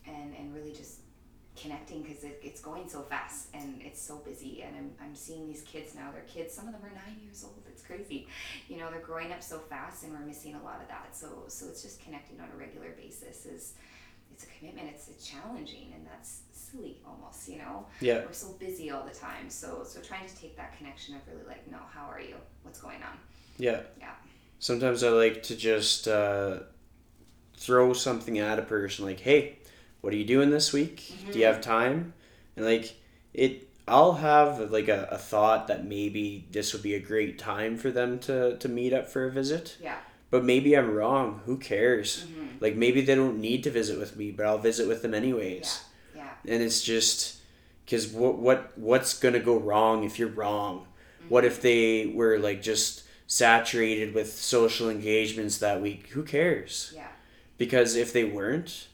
[0.07, 1.01] and and really just
[1.57, 5.47] connecting because it, it's going so fast and it's so busy and I'm, I'm seeing
[5.49, 8.29] these kids now they're kids some of them are nine years old it's crazy
[8.69, 11.45] you know they're growing up so fast and we're missing a lot of that so
[11.49, 13.75] so it's just connecting on a regular basis is
[14.41, 18.25] it's a commitment it's, it's challenging and that's silly almost you know Yeah.
[18.25, 21.47] we're so busy all the time so so trying to take that connection of really
[21.47, 23.19] like no how are you what's going on
[23.59, 23.81] Yeah.
[23.99, 24.13] Yeah.
[24.59, 26.61] Sometimes I like to just uh,
[27.57, 29.59] throw something at a person like, "Hey,
[30.03, 31.03] what are you doing this week?
[31.33, 32.13] Do you have time?"
[32.57, 32.95] And like
[33.33, 37.77] it I'll have like a, a thought that maybe this would be a great time
[37.79, 39.77] for them to, to meet up for a visit.
[39.83, 39.97] yeah
[40.31, 41.41] But maybe I'm wrong.
[41.47, 42.25] Who cares?
[42.25, 42.47] mm-hmm.
[42.61, 45.85] Like maybe they don't need to visit with me, but I'll visit with them anyways.
[46.15, 47.37] yeah and it's just
[47.85, 50.87] because what what what's gonna go wrong if you're wrong?
[51.29, 56.09] What if they were like just saturated with social engagements that week?
[56.09, 56.93] Who cares?
[56.95, 57.09] Yeah.
[57.59, 58.89] Because if they weren't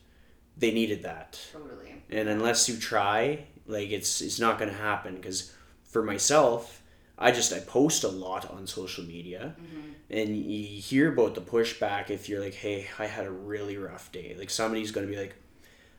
[0.56, 1.38] they needed that.
[1.52, 2.02] Totally.
[2.10, 5.16] And unless you try like it's it's not gonna happen.
[5.16, 5.52] Because
[5.84, 6.82] for myself
[7.18, 9.54] i just i post a lot on social media.
[9.60, 9.80] Mm-hmm.
[10.08, 14.12] And you hear about the pushback if you're like hey i had a really rough
[14.12, 14.34] day.
[14.38, 15.34] Like somebody's gonna be like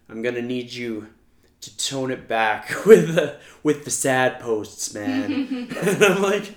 [0.10, 1.08] i'm gonna need you
[1.62, 5.68] to tone it back with the with the sad posts man.
[5.82, 6.54] And i'm like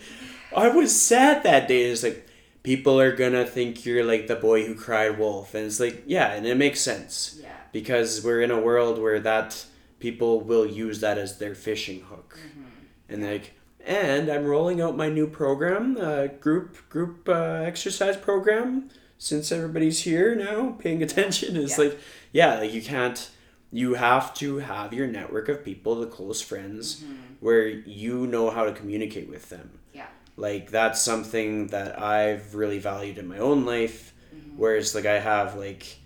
[0.54, 1.84] i was sad that day.
[1.84, 2.26] And it's like
[2.62, 5.54] people are gonna think you're like the boy who cried wolf.
[5.54, 7.38] And it's like yeah and it makes sense.
[7.42, 7.48] Yeah.
[7.72, 9.64] Because we're in a world where that
[10.00, 12.38] people will use that as their fishing hook.
[12.38, 12.64] Mm-hmm.
[13.08, 13.54] And they're like
[13.86, 17.32] and i'm rolling out my new program uh, group group uh,
[17.64, 18.88] exercise program.
[19.18, 21.84] Since everybody's here now paying attention is Yeah.
[21.84, 21.98] like
[22.32, 23.30] yeah like you can't
[23.70, 27.04] you have to have your network of people the close friends
[27.40, 29.70] where you know how to communicate with them.
[29.92, 30.06] Yeah.
[30.36, 34.12] Like that's something that I've really valued in my own life.
[34.56, 35.98] Whereas like I have like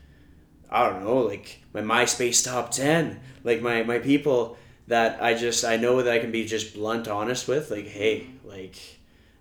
[0.71, 4.57] I don't know, like my MySpace top ten, like my my people
[4.87, 7.71] that I just I know that I can be just blunt honest with.
[7.71, 8.77] Like hey, like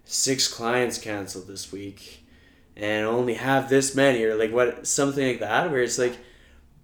[0.06, 2.26] six clients canceled this week,
[2.76, 6.18] and only have this many, or like what something like that, where it's like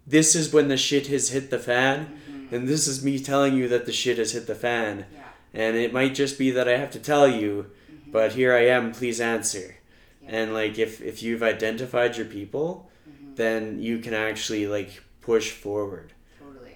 [0.06, 2.56] this is when the shit has hit the fan, mm-hmm.
[2.56, 5.19] and this is me telling you that the shit has hit the fan yeah
[5.54, 8.12] and it might just be that I have to tell you, mm-hmm.
[8.12, 9.78] but here I am, please answer.
[10.22, 10.30] Yeah.
[10.30, 13.36] And like if if you've identified your people, mm-hmm.
[13.36, 16.13] then you can actually like push forward.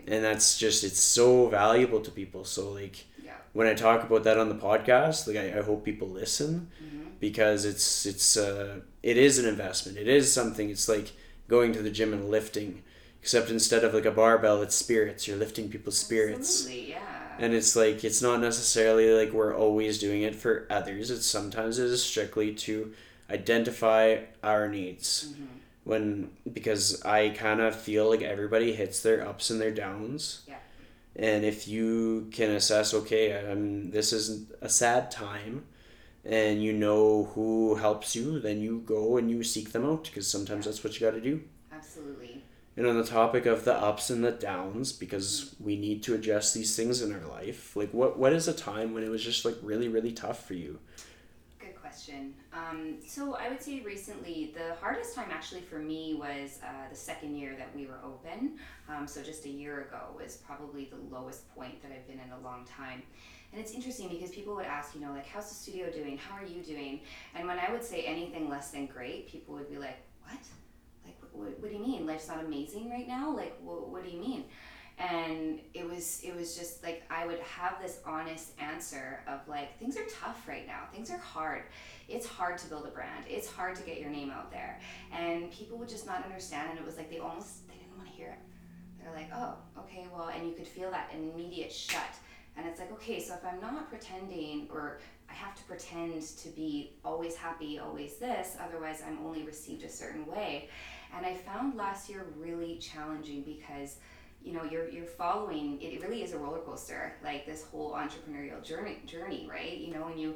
[0.08, 2.44] And that's just it's so valuable to people.
[2.46, 5.84] So like yeah when I talk about that on the podcast, like I, I hope
[5.86, 7.04] people listen Mm-hmm.
[7.20, 9.98] because it's it's uh it is an investment.
[9.98, 11.12] It is something it's like
[11.48, 12.84] going to the gym and lifting.
[13.22, 15.28] Except instead of like a barbell, it's spirits.
[15.28, 17.00] You're lifting people's spirits Absolutely, yeah
[17.40, 21.80] and it's like it's not necessarily like we're always doing it for others it's sometimes
[21.80, 22.94] it is strictly to
[23.30, 25.46] identify our needs Mm-hmm.
[25.84, 30.44] When because i kind of feel like everybody hits their ups and their downs.
[30.48, 30.56] Yeah.
[31.16, 35.66] and if you can assess okay um, this is a sad time
[36.26, 40.30] and you know who helps you then you go and you seek them out because
[40.30, 41.44] sometimes that's what you got to do.
[41.72, 42.44] Absolutely.
[42.76, 46.56] And on the topic of the ups and the downs, because we need to adjust
[46.56, 49.46] these things in our life, like what what is a time when it was just
[49.46, 50.80] like really really tough for you?
[52.04, 52.34] Question.
[52.52, 56.96] Um, so I would say recently the hardest time actually for me was uh, the
[56.96, 58.58] second year that we were open.
[58.90, 62.32] Um, so just a year ago was probably the lowest point that I've been in
[62.34, 63.04] a long time.
[63.54, 66.18] And it's interesting because people would ask, you know, like, how's the studio doing?
[66.18, 67.00] How are you doing?
[67.36, 70.42] And when I would say anything less than great, people would be like, what?
[71.06, 72.06] Like, what, what do you mean?
[72.06, 73.34] Life's not amazing right now?
[73.34, 74.44] Like, what, what do you mean?
[75.00, 79.78] And it was it was just like I would have this honest answer of like
[79.80, 80.82] things are tough right now.
[80.94, 81.64] Things are hard.
[82.08, 83.26] It's hard to build a brand.
[83.28, 84.80] It's hard to get your name out there.
[85.12, 88.10] And people would just not understand and it was like they almost they didn't want
[88.10, 88.40] to hear it.
[89.02, 92.02] They're like oh okay well and you could feel that immediate shut.
[92.56, 96.50] And it's like okay so if I'm not pretending or I have to pretend to
[96.50, 100.70] be always happy always this otherwise I'm only received a certain way.
[101.16, 103.98] And I found last year really challenging because
[104.44, 108.62] you know you're you're following it really is a roller coaster like this whole entrepreneurial
[108.64, 109.78] journey journey right?
[109.78, 110.36] You know and you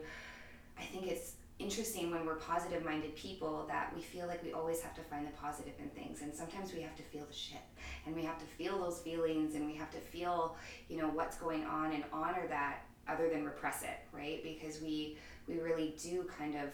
[0.79, 4.79] i think it's interesting when we're positive minded people that we feel like we always
[4.79, 7.61] have to find the positive in things and sometimes we have to feel the shit
[8.05, 10.55] and we have to feel those feelings and we have to feel
[10.87, 14.43] you know what's going on and honor that other than repress it right?
[14.43, 16.73] Because we we really do kind of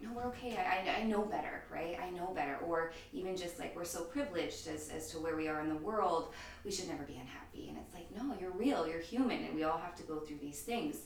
[0.00, 0.56] no, we're okay.
[0.56, 1.98] I, I, know better, right?
[2.02, 2.58] I know better.
[2.66, 5.76] Or even just like we're so privileged as, as to where we are in the
[5.76, 6.34] world,
[6.64, 7.68] we should never be unhappy.
[7.70, 10.38] And it's like, no, you're real, you're human, and we all have to go through
[10.42, 10.98] these things.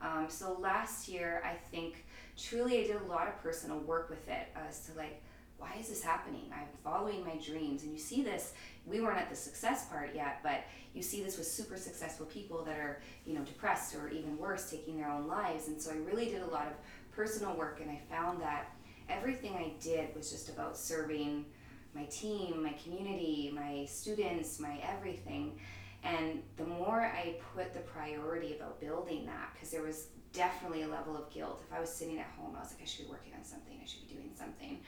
[0.00, 2.04] Um, so last year, I think
[2.36, 5.20] truly I did a lot of personal work with it as to like,
[5.58, 6.52] why is this happening?
[6.52, 7.82] I'm following my dreams.
[7.82, 8.52] And you see this,
[8.86, 10.62] we weren't at the success part yet, but
[10.94, 14.70] you see this with super successful people that are, you know, depressed or even worse,
[14.70, 15.66] taking their own lives.
[15.66, 16.74] And so I really did a lot of
[17.18, 18.70] personal work and I found that
[19.08, 21.46] everything I did was just about serving
[21.92, 25.58] my team, my community, my students, my everything.
[26.04, 30.88] And the more I put the priority about building that, because there was definitely a
[30.88, 31.60] level of guilt.
[31.68, 33.80] If I was sitting at home, I was like, I should be working on something,
[33.82, 34.78] I should be doing something.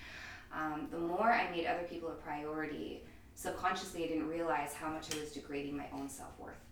[0.55, 3.03] Um, the more I made other people a priority,
[3.35, 6.64] subconsciously I didn't realize how much I was degrading my own self worth.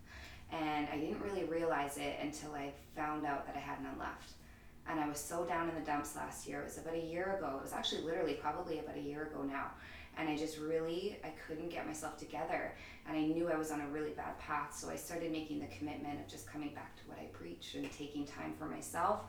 [0.53, 4.38] And I didn't really realize it until I found out that I had none left
[4.89, 6.61] and I was so down in the dumps last year.
[6.61, 7.55] It was about a year ago.
[7.57, 9.67] It was actually literally probably about a year ago now.
[10.17, 12.73] And I just really I couldn't get myself together
[13.07, 14.75] and I knew I was on a really bad path.
[14.75, 17.89] So I started making the commitment of just coming back to what I preach and
[17.91, 19.21] taking time for myself,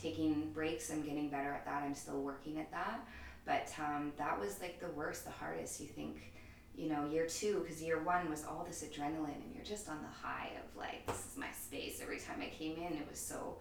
[0.00, 0.90] taking breaks.
[0.90, 1.82] I'm getting better at that.
[1.84, 3.00] I'm still working at that.
[3.46, 5.80] But um, that was like the worst, the hardest.
[5.80, 6.32] You think,
[6.74, 9.98] you know, year two, because year one was all this adrenaline and you're just on
[10.02, 12.00] the high of like, this is my space.
[12.02, 13.56] Every time I came in, it was so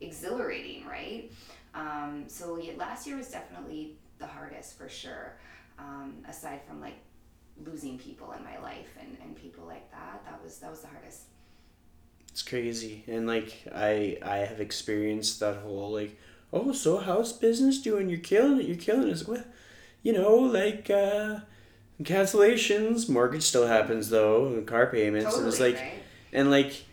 [0.00, 1.30] exhilarating, right?
[1.74, 5.36] Um, so yeah, last year was definitely the hardest for sure.
[5.78, 6.98] Um, aside from like
[7.64, 10.88] losing people in my life and, and people like that, that was that was the
[10.88, 11.22] hardest.
[12.30, 16.18] It's crazy, and like I I have experienced that whole like
[16.52, 18.08] oh so how's business doing?
[18.08, 18.66] You're killing it.
[18.66, 19.20] You're killing it.
[19.26, 19.46] What,
[20.02, 20.90] you know like.
[20.90, 21.40] uh
[22.02, 26.02] cancellations mortgage still happens though and car payments totally, and it's like right?
[26.32, 26.84] and like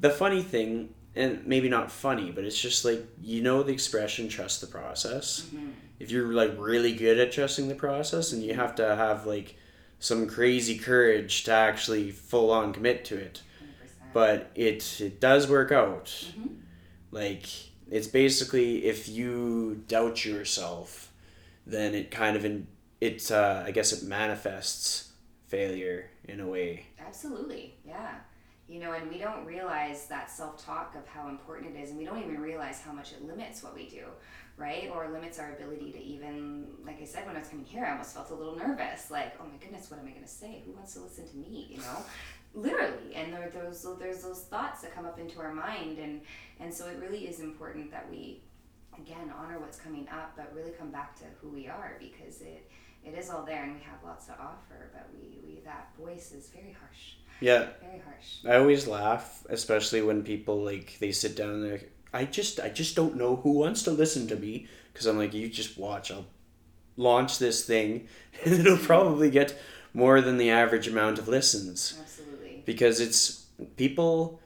[0.00, 0.88] the funny thing
[1.18, 5.46] and maybe not funny, but it's just like you know the expression trust the process.
[5.46, 5.70] Mm-hmm.
[5.98, 9.56] If you're like really good at trusting the process, and you have to have like
[9.98, 13.42] some crazy courage to actually full on commit to it.
[13.60, 14.12] 100%.
[14.12, 16.06] But it it does work out.
[16.06, 16.54] Mm-hmm.
[17.10, 17.46] Like
[17.90, 21.12] it's basically if you doubt yourself,
[21.66, 22.68] then it kind of in
[23.00, 25.10] it uh, I guess it manifests
[25.48, 26.86] failure in a way.
[27.00, 28.18] Absolutely, yeah
[28.68, 31.98] you know, and we don't realize that self talk of how important it is, and
[31.98, 34.04] we don't even realize how much it limits what we do,
[34.58, 34.90] right?
[34.92, 37.92] Or limits our ability to even, like I said, when I was coming here, I
[37.92, 40.62] almost felt a little nervous, like, oh my goodness, what am I going to say?
[40.66, 42.04] Who wants to listen to me, you know?
[42.54, 46.20] Literally, and there, there's there's those thoughts that come up into our mind, and
[46.60, 48.42] and so it really is important that we,
[48.98, 52.70] again, honor what's coming up, but really come back to who we are because it
[53.04, 56.32] it is all there, and we have lots to offer, but we we that voice
[56.32, 57.68] is very harsh yeah.
[57.80, 58.44] Very harsh.
[58.46, 61.80] I always laugh, especially when people like they sit down and they're
[62.12, 65.34] I just I just don't know who wants to listen to me because I'm like
[65.34, 66.26] you just watch I'll
[66.96, 68.08] launch this thing
[68.44, 69.58] and it'll probably get
[69.94, 71.98] more than the average amount of listens.
[72.00, 72.62] Absolutely.
[72.64, 74.40] Because it's people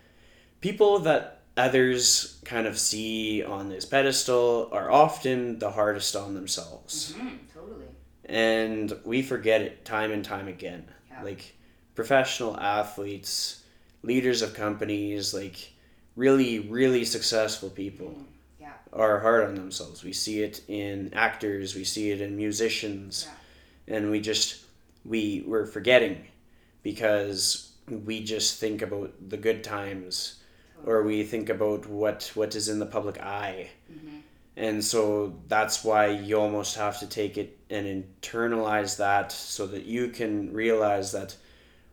[0.61, 7.15] people that others kind of see on this pedestal are often the hardest on themselves.
[7.17, 7.87] Mm-hmm, totally.
[8.25, 10.87] And we forget it time and time again.
[11.11, 11.23] Yeah.
[11.23, 11.55] Like
[12.03, 13.63] professional athletes,
[14.03, 15.73] leaders of companies, like
[16.17, 18.25] really, really successful people mm,
[18.61, 18.73] yeah.
[18.93, 20.03] are hard on themselves.
[20.03, 23.29] We see it in actors, we see it in musicians,
[23.87, 23.97] yeah.
[23.97, 24.65] and we just
[25.05, 26.27] we we're forgetting
[26.83, 30.41] because we just think about the good times
[30.75, 30.93] totally.
[30.93, 33.71] or we think about what what is in the public eye.
[33.93, 34.17] Mm-hmm.
[34.57, 39.85] And so that's why you almost have to take it and internalize that so that
[39.85, 41.37] you can realize that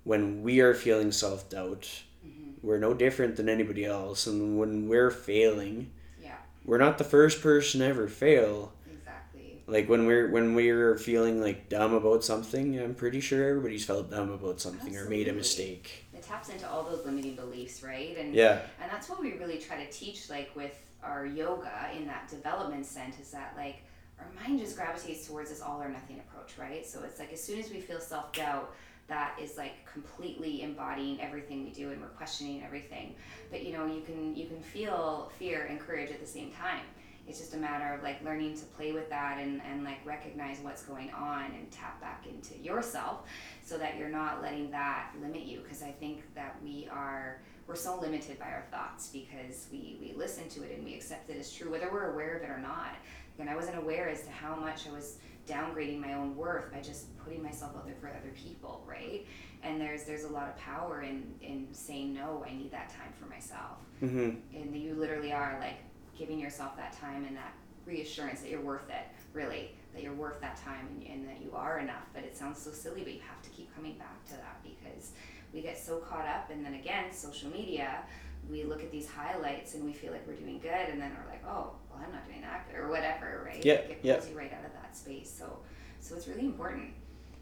[0.10, 1.88] when we are feeling self doubt,
[2.26, 2.53] mm-hmm.
[2.64, 4.26] we're no different than anybody else.
[4.26, 6.38] And when we're failing, yeah.
[6.66, 8.74] we're not the first person to ever fail.
[8.91, 9.62] Exactly.
[9.68, 14.10] Like when we're when we're feeling like dumb about something, I'm pretty sure everybody's felt
[14.10, 15.05] dumb about something Absolutely.
[15.05, 16.05] or made a mistake.
[16.16, 18.18] It taps into all those limiting beliefs, right?
[18.18, 18.62] And yeah.
[18.82, 22.88] And that's what we really try to teach, like with our yoga in that development
[22.88, 23.84] sense, is that like
[24.18, 26.84] our mind just gravitates towards this all or nothing approach, right?
[26.84, 28.74] So it's like as soon as we feel self doubt
[29.10, 33.16] that is like completely embodying everything we do and we're questioning everything.
[33.51, 36.86] But you know you can you can feel fear and courage at the same time.
[37.28, 40.60] It's just a matter of like learning to play with that and, and like recognize
[40.62, 43.28] what's going on and tap back into yourself
[43.64, 45.60] so that you're not letting that limit you.
[45.60, 50.14] Because i think that we are we're so limited by our thoughts because we, we
[50.18, 52.60] listen to it and we accept it as true whether we're aware of it or
[52.60, 52.95] not.
[53.39, 55.18] And i wasn't aware as to how much i was
[55.50, 59.26] downgrading my own worth by just putting myself out there for other people right
[59.64, 63.12] and there's there's a lot of power in in saying no i need that time
[63.20, 64.32] for myself mm-hmm.
[64.56, 65.78] and you literally are like
[66.18, 67.54] giving yourself that time and that
[67.89, 71.52] reassurance that you're worth it, really, that you're worth that time and, and that you
[71.56, 72.06] are enough.
[72.14, 75.12] But it sounds so silly, but you have to keep coming back to that because
[75.54, 76.52] we get so caught up.
[76.52, 78.04] And then again, social media,
[78.50, 81.32] we look at these highlights and we feel like we're doing good, and then we're
[81.32, 83.64] like, oh, well, I'm not doing that good, or whatever, right?
[83.64, 84.16] Yeah, like it yeah.
[84.16, 85.34] pulls you right out of that space.
[85.36, 85.60] So,
[86.00, 86.93] so it's really important.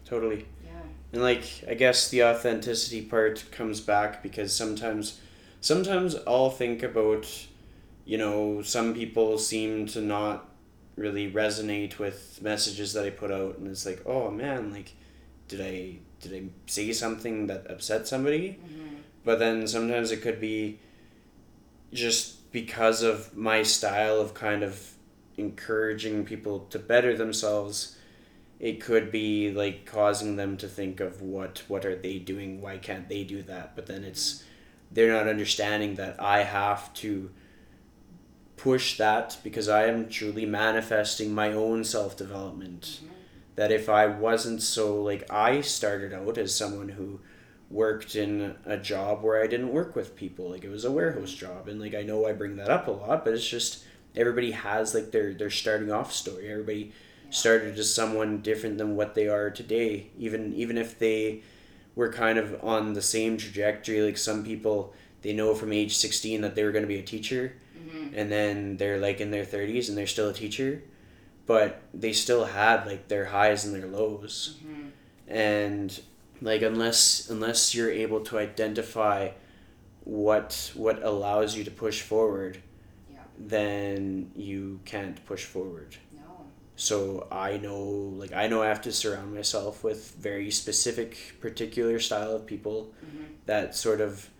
[0.04, 0.46] Totally.
[0.64, 0.80] Yeah.
[1.12, 5.20] And like, I guess the authenticity part comes back because sometimes,
[5.60, 7.26] sometimes I'll think about
[8.08, 10.48] you know, some people seem to not
[10.96, 14.94] really resonate with messages that I put out, and it's like, oh man, like,
[15.46, 18.58] did I did I say something that upset somebody?
[18.64, 18.94] Mm-hmm.
[19.26, 20.80] But then sometimes it could be
[21.92, 24.92] just because of my style of kind of
[25.36, 27.96] encouraging people to better themselves
[28.58, 32.76] it could be like causing them to think of what what are they doing why
[32.76, 34.42] can't they do that but then it's
[34.90, 37.30] they're not understanding that i have to
[38.58, 42.82] push that because I am truly manifesting my own self development.
[42.82, 43.14] Mm-hmm.
[43.54, 47.20] That if I wasn't so like I started out as someone who
[47.70, 51.32] worked in a job where I didn't work with people, like it was a warehouse
[51.32, 53.84] job, and like I know I bring that up a lot, but it's just
[54.16, 56.50] everybody has like their their starting off story.
[56.50, 56.92] Everybody
[57.30, 61.42] started as someone different than what they are today, even even if they
[61.94, 64.00] were kind of on the same trajectory.
[64.00, 67.02] Like some people, they know from age sixteen that they were going to be a
[67.02, 67.54] teacher
[67.88, 68.14] mm-hmm.
[68.14, 70.82] and then they're like in their 30s and they're still a teacher
[71.46, 74.88] but they still had like their highs and their lows mm-hmm.
[75.28, 76.00] and
[76.40, 79.30] like unless unless you're able to identify
[80.04, 82.62] what what allows you to push forward
[83.10, 83.18] yeah.
[83.38, 86.22] then you can't push forward no.
[86.76, 91.98] so i know like i know i have to surround myself with very specific particular
[91.98, 93.24] style of people mm-hmm.
[93.46, 94.30] that sort of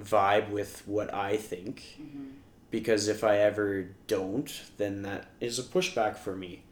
[0.00, 2.30] vibe with what i think mm-hmm
[2.70, 6.62] because if I ever don't, then that is a pushback for me.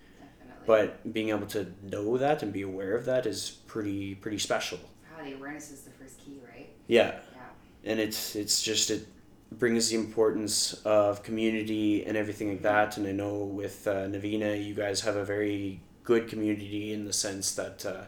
[0.68, 4.78] But being able to know that and be aware of that is pretty pretty special.
[4.78, 6.68] Wow, the awareness is the first key, right?
[6.86, 7.20] Yeah.
[7.32, 7.90] Yeah.
[7.90, 9.08] And it's it's just it
[9.50, 12.98] brings the importance of community and everything like that.
[12.98, 17.14] And I know with uh, Navina, you guys have a very good community in the
[17.14, 18.02] sense that uh,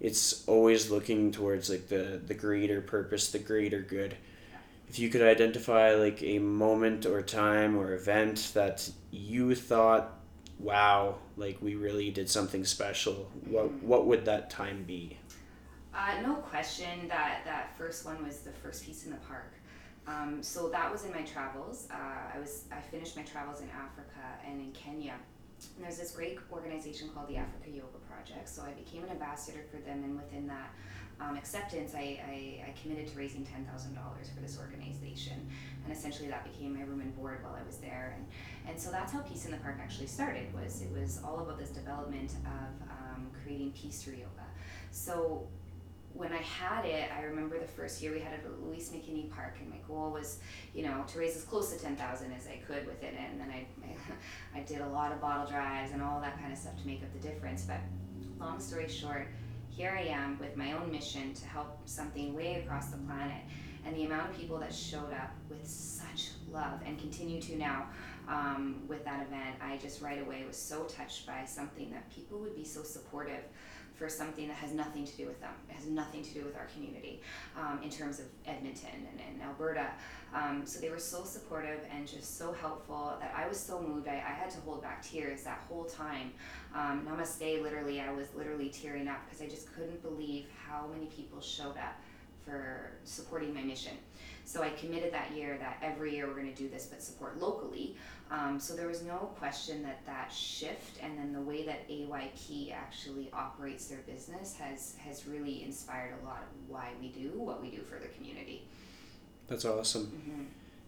[0.00, 4.16] it's always looking towards like the the greater purpose, the greater good
[4.88, 10.21] if you could identify like a moment or time or event that you thought
[10.62, 13.30] wow like we really did something special.
[13.46, 15.18] What what would that time be?
[15.94, 19.52] Uh, no question that that first one was the first Peace in the Park.
[20.06, 21.88] Um, so that was in my travels.
[21.90, 25.14] Uh, i was i finished my travels in africa and in kenya.
[25.76, 28.48] And there's this great organization called the africa yoga project.
[28.48, 30.70] So i became an ambassador for them and within that
[31.20, 35.46] um, acceptance, I, I, I, committed to raising $10,000 for this organization.
[35.84, 38.14] And essentially that became my room and board while I was there.
[38.16, 38.26] And,
[38.68, 41.58] and so that's how Peace in the Park actually started, was it was all about
[41.58, 44.46] this development of um, creating peace through yoga.
[44.90, 45.46] So
[46.14, 49.30] when I had it, I remember the first year we had it at Louise McKinney
[49.30, 50.38] Park, and my goal was,
[50.74, 53.30] you know, to raise as close to ten thousand as I could within it.
[53.30, 53.96] And then I, I,
[54.60, 57.02] I did a lot of bottle drives and all that kind of stuff to make
[57.02, 57.62] up the difference.
[57.62, 57.80] But
[58.38, 59.28] long story short,
[59.70, 63.42] here I am with my own mission to help something way across the planet.
[63.84, 67.86] And the amount of people that showed up with such love and continue to now
[68.28, 72.38] um, with that event, I just right away was so touched by something that people
[72.38, 73.44] would be so supportive
[73.94, 75.52] for something that has nothing to do with them.
[75.68, 77.20] It has nothing to do with our community
[77.56, 79.88] um, in terms of Edmonton and, and Alberta.
[80.34, 84.08] Um, so they were so supportive and just so helpful that I was so moved.
[84.08, 86.32] I, I had to hold back tears that whole time.
[86.74, 91.06] Um, namaste, literally, I was literally tearing up because I just couldn't believe how many
[91.06, 92.00] people showed up
[92.44, 93.92] for supporting my mission.
[94.44, 97.40] So I committed that year that every year we're going to do this, but support
[97.40, 97.96] locally.
[98.30, 102.72] Um, so there was no question that that shift and then the way that AYP
[102.72, 107.60] actually operates their business has has really inspired a lot of why we do what
[107.62, 108.64] we do for the community.
[109.48, 110.06] That's awesome.
[110.06, 110.42] Mm-hmm.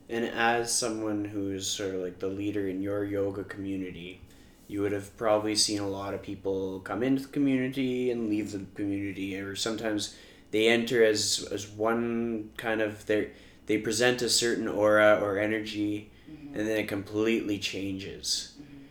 [0.09, 4.21] And as someone who's sort of like the leader in your yoga community,
[4.69, 8.53] you would have probably seen a lot of people come into the community and leave
[8.53, 10.17] the community, or sometimes
[10.51, 13.31] they enter as as one kind of they
[13.67, 16.11] they present a certain aura or energy
[16.55, 18.55] and then it completely changes.
[18.55, 18.83] Mm-hmm.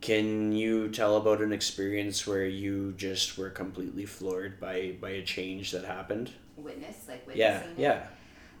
[0.00, 5.22] Can you tell about an experience where you just were completely floored by by a
[5.22, 6.30] change that happened?
[6.56, 8.06] Witness, like witnessing Yeah, it.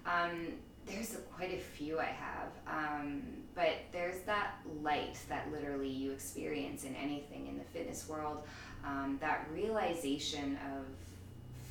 [0.06, 0.22] yeah.
[0.24, 0.48] Um,
[0.86, 3.22] there's a, quite a few I have, um,
[3.54, 8.42] but there's that light that literally you experience in anything in the fitness world.
[8.84, 10.86] Um, that realization of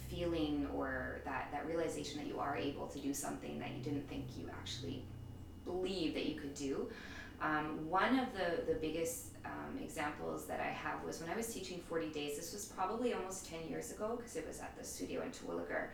[0.10, 4.08] feeling or that, that realization that you are able to do something that you didn't
[4.10, 5.04] think you actually
[5.66, 6.88] believe that you could do.
[7.42, 11.54] Um, one of the, the biggest um, examples that I have was when I was
[11.54, 12.38] teaching 40 days.
[12.38, 15.90] This was probably almost 10 years ago because it was at the studio in Terwilliger.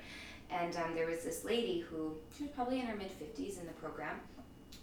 [0.49, 3.67] And um, there was this lady who, she was probably in her mid 50s in
[3.67, 4.19] the program.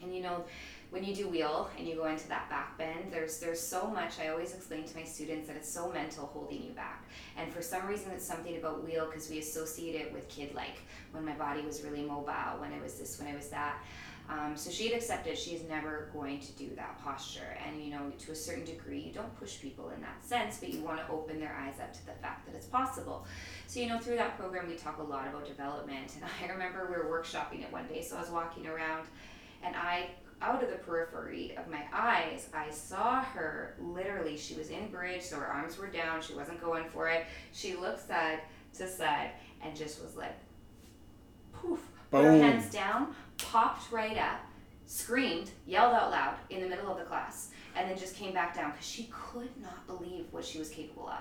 [0.03, 0.45] And you know,
[0.93, 4.20] when you do wheel and you go into that back bend, there's there's so much.
[4.20, 7.09] I always explain to my students that it's so mental holding you back.
[7.38, 10.82] And for some reason, it's something about wheel because we associate it with kid like
[11.12, 13.78] when my body was really mobile, when it was this, when it was that.
[14.28, 17.57] Um, so she had accepted she's never going to do that posture.
[17.66, 20.68] And you know, to a certain degree, you don't push people in that sense, but
[20.74, 23.26] you want to open their eyes up to the fact that it's possible.
[23.66, 26.12] So, you know, through that program, we talk a lot about development.
[26.20, 29.07] And I remember we were workshopping it one day, so I was walking around
[29.64, 30.11] and I
[30.43, 34.36] out of the periphery of my eyes, I saw her literally.
[34.36, 36.20] She was in bridge, so her arms were down.
[36.20, 37.26] She wasn't going for it.
[37.53, 38.40] She looked side
[38.78, 39.30] to side
[39.62, 40.36] and just was like,
[41.53, 41.80] poof,
[42.11, 44.40] put her hands down, popped right up,
[44.86, 48.55] screamed, yelled out loud in the middle of the class, and then just came back
[48.55, 51.20] down because she could not believe what she was capable of.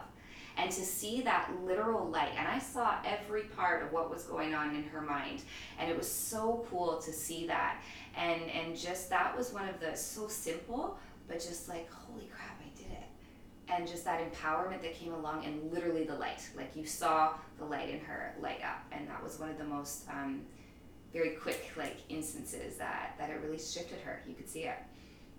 [0.58, 4.54] And to see that literal light, and I saw every part of what was going
[4.54, 5.44] on in her mind,
[5.80, 7.82] and it was so cool to see that.
[8.18, 10.98] And and just that was one of the so simple,
[11.28, 13.04] but just like holy crap, I did it.
[13.70, 17.66] And just that empowerment that came along, and literally the light, like you saw the
[17.66, 20.42] light in her light up, and that was one of the most um,
[21.14, 24.22] very quick like instances that that it really shifted her.
[24.28, 24.78] You could see it.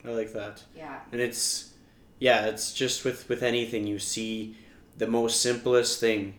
[0.04, 0.62] I like that.
[0.76, 1.00] Yeah.
[1.12, 1.72] And it's
[2.18, 4.56] yeah, it's just with with anything you see
[4.96, 6.34] the most simplest thing,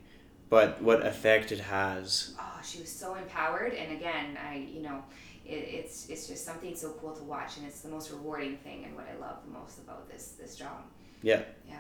[0.50, 2.34] but what effect it has.
[2.40, 3.74] oh, she was so empowered.
[3.74, 5.04] And again, I, you know,
[5.46, 8.86] it, it's it's just something so cool to watch, and it's the most rewarding thing,
[8.86, 10.84] and what I love the most about this this job.
[11.22, 11.41] Yeah.
[11.68, 11.80] Yeah.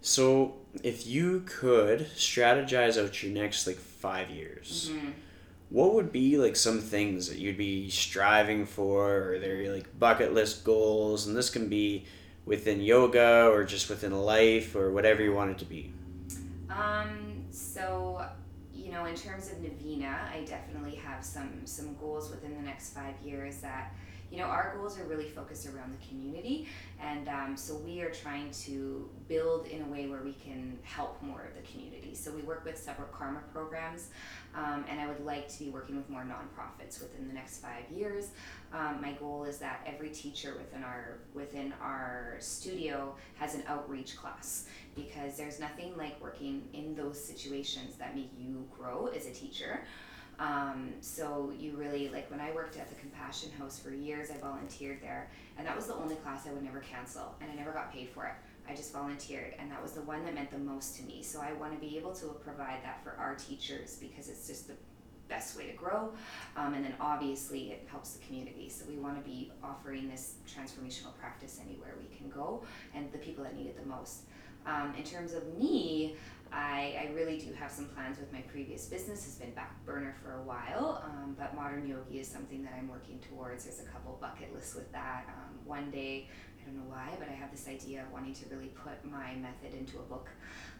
[0.00, 5.10] So if you could strategize out your next like five years, hmm
[5.70, 10.34] what would be like some things that you'd be striving for or they're like bucket
[10.34, 12.04] list goals and this can be
[12.44, 15.90] within yoga or just within life or whatever you want it to be
[16.68, 18.22] Um, so,
[18.92, 23.14] know, in terms of Navina, I definitely have some some goals within the next five
[23.24, 23.92] years that,
[24.30, 26.68] you know, our goals are really focused around the community,
[27.00, 31.22] and um, so we are trying to build in a way where we can help
[31.22, 32.14] more of the community.
[32.14, 34.08] So we work with several karma programs,
[34.54, 37.90] um, and I would like to be working with more nonprofits within the next five
[37.90, 38.30] years.
[38.72, 44.16] Um, my goal is that every teacher within our within our studio has an outreach
[44.16, 49.32] class because there's nothing like working in those situations that make you grow as a
[49.32, 49.84] teacher.
[50.38, 54.38] Um, so you really like when I worked at the Compassion House for years, I
[54.38, 57.72] volunteered there, and that was the only class I would never cancel, and I never
[57.72, 58.32] got paid for it.
[58.68, 61.22] I just volunteered, and that was the one that meant the most to me.
[61.22, 64.68] So I want to be able to provide that for our teachers because it's just
[64.68, 64.74] the
[65.32, 66.12] best way to grow.
[66.56, 68.68] Um, and then obviously it helps the community.
[68.68, 72.62] So we want to be offering this transformational practice anywhere we can go
[72.94, 74.24] and the people that need it the most.
[74.66, 76.14] Um, in terms of me,
[76.52, 79.24] I, I, really do have some plans with my previous business.
[79.24, 82.88] has been back burner for a while, um, but modern yogi is something that I'm
[82.88, 83.64] working towards.
[83.64, 85.24] There's a couple bucket lists with that.
[85.28, 86.28] Um, one day,
[86.60, 89.34] I don't know why, but I have this idea of wanting to really put my
[89.34, 90.28] method into a book.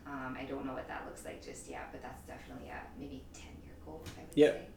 [0.06, 3.24] Um, I don't know what that looks like just yet, but that's definitely a maybe
[3.32, 3.51] 10
[3.92, 4.52] hope, I would yep.
[4.52, 4.68] say.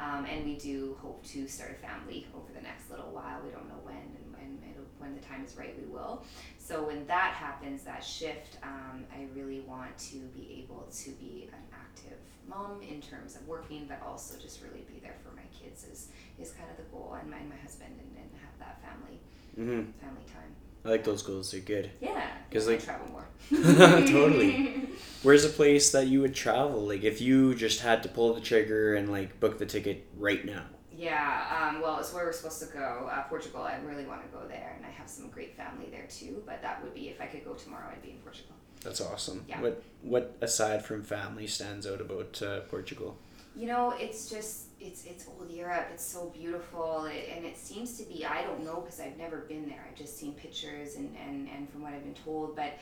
[0.00, 3.40] Um, and we do hope to start a family over the next little while.
[3.44, 4.58] We don't know when, and when,
[4.98, 6.24] when the time is right, we will.
[6.58, 11.50] So when that happens, that shift, um, I really want to be able to be
[11.52, 12.16] an active
[12.48, 16.08] mom in terms of working, but also just really be there for my kids is,
[16.38, 19.20] is kind of the goal, and my, my husband, and, and have that family
[19.58, 19.90] mm-hmm.
[20.00, 20.54] family time
[20.84, 22.26] i like those goals they're good Yeah.
[22.48, 23.26] Because like- travel more.
[24.06, 24.88] Totally.
[25.22, 28.40] where's a place that you would travel like if you just had to pull the
[28.40, 30.64] trigger and like book the ticket right now
[30.96, 33.08] Yeah, um, well, it's where we're supposed to go.
[33.10, 36.06] Uh, Portugal, I really want to go there, and I have some great family there
[36.18, 36.42] too.
[36.44, 38.54] But that would be if I could go tomorrow, I'd be in Portugal.
[38.82, 39.60] that's awesome Yeah.
[39.62, 43.16] what what aside from family stands out about uh, portugal
[43.56, 45.88] You know, it's just it's it's old Europe.
[45.92, 48.24] It's so beautiful, it, and it seems to be.
[48.24, 49.84] I don't know because I've never been there.
[49.88, 52.74] I've just seen pictures and, and and from what I've been told, but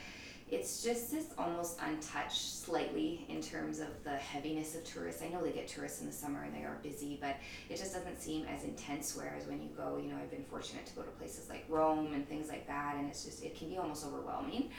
[0.51, 5.23] it's just this almost untouched slightly in terms of the heaviness of tourists.
[5.23, 7.37] I know they get tourists in the summer and they are busy, but
[7.69, 9.15] it just doesn't seem as intense.
[9.15, 12.15] Whereas when you go, you know, I've been fortunate to go to places like Rome
[12.15, 14.71] and things like that, and it's just it can be almost overwhelming.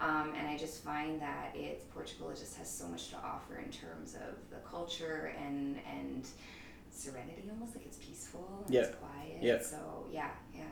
[0.00, 3.72] Um, and I just find that it's Portugal just has so much to offer in
[3.72, 6.26] terms of the culture and and
[6.96, 8.80] serenity, almost like it's peaceful, and Yeah.
[8.82, 9.38] it's quiet.
[9.42, 9.60] Yeah.
[9.62, 10.62] So yeah, yeah.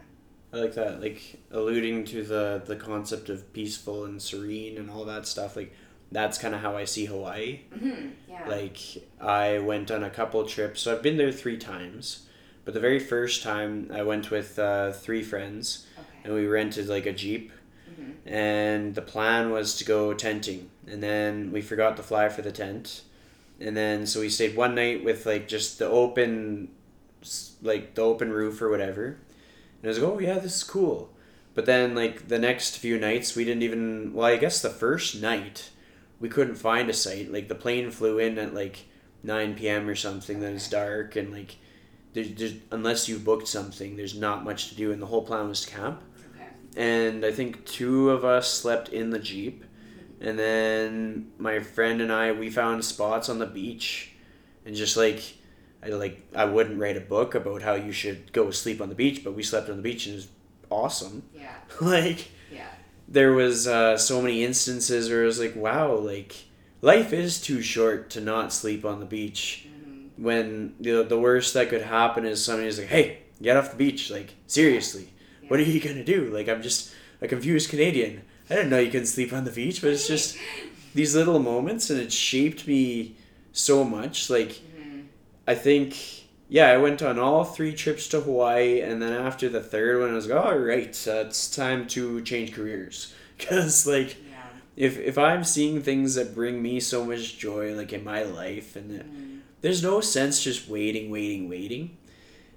[0.53, 5.05] I like that, like alluding to the the concept of peaceful and serene and all
[5.05, 5.57] that stuff.
[5.57, 5.73] Like
[6.13, 7.61] that's kind of how I see Hawaii.
[7.77, 8.49] hmm Yeah.
[8.49, 8.79] Like
[9.21, 12.27] I went on a couple trips, so I've been there three times.
[12.65, 16.09] But the very first time I went with uh, three friends, okay.
[16.25, 17.53] and we rented like a jeep,
[17.87, 22.41] hmm and the plan was to go tenting, and then we forgot to fly for
[22.43, 23.03] the tent,
[23.61, 26.69] and then so we stayed one night with like just the open,
[27.63, 31.11] like the open roof or whatever, and I was like, oh yeah, this is cool,
[31.55, 35.21] but then like the next few nights we didn't even well I guess the first
[35.21, 35.71] night,
[36.21, 38.87] we couldn't find a site like the plane flew in at like
[39.23, 39.89] nine p.m.
[39.89, 41.57] or something then it's dark and like.
[42.13, 45.49] There's, there's, unless you booked something, there's not much to do, and the whole plan
[45.49, 46.01] was to camp
[46.33, 46.47] Okay.
[46.77, 49.65] and I think two of us slept in the jeep,
[50.25, 54.13] and then my friend and I we found spots on the beach,
[54.67, 55.23] and just like
[55.83, 58.95] I like I wouldn't write a book about how you should go sleep on the
[58.95, 60.29] beach, but we slept on the beach and it was
[60.71, 61.23] awesome.
[61.35, 61.55] Yeah.
[61.81, 62.67] like Yeah.
[63.09, 66.35] there was uh, so many instances where it was like wow like
[66.83, 69.81] life is too short to not sleep on the beach hmm
[70.17, 74.11] when the, the worst that could happen is somebody's like hey get off the beach
[74.13, 75.09] like seriously
[75.49, 76.31] what are you gonna do?
[76.33, 78.23] Like I'm just a confused Canadian.
[78.51, 80.37] I didn't know you can sleep on the beach, but it's just
[80.95, 83.17] these little moments, and it shaped me
[83.53, 84.31] so much.
[84.31, 85.01] Like hmm
[85.47, 85.97] I think,
[86.49, 90.11] yeah, I went on all three trips to Hawaii, and then after the third one,
[90.11, 94.41] I was like, all right, uh, it's time to change careers, because like Yeah.
[94.77, 98.77] if if I'm seeing things that bring me so much joy, like in my life,
[98.77, 99.41] and Mhm.
[99.61, 101.97] there's no sense just waiting, waiting, waiting.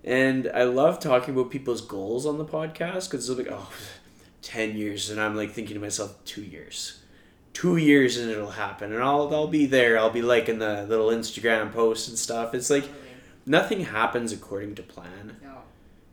[0.03, 3.69] And I love talking about people's goals on the podcast because they're like, oh,
[4.41, 5.09] 10 years.
[5.09, 6.99] And I'm like thinking to myself, two years.
[7.53, 8.93] Two years and it'll happen.
[8.93, 9.97] And I'll, I'll be there.
[9.97, 12.53] I'll be liking the little Instagram posts and stuff.
[12.53, 12.85] It's like
[13.45, 15.55] nothing happens according to plan, No.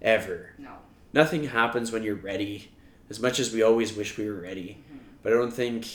[0.01, 0.55] ever.
[0.59, 0.71] No.
[1.13, 2.71] Nothing happens when you're ready,
[3.11, 4.79] as much as we always wish we were ready.
[4.93, 4.99] Mhm.
[5.23, 5.87] But I don't think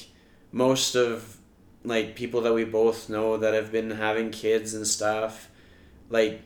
[0.51, 1.37] most of
[1.83, 5.49] like people that we both know that have been having kids and stuff,
[6.09, 6.41] like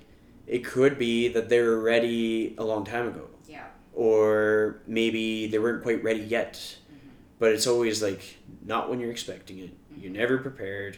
[0.48, 3.28] it could be that they were ready a long time ago.
[3.94, 6.54] Or maybe they weren't quite ready yet.
[6.92, 7.10] Mhm.
[7.40, 9.72] But it's always like not when you're expecting it.
[9.98, 10.98] You're never prepared.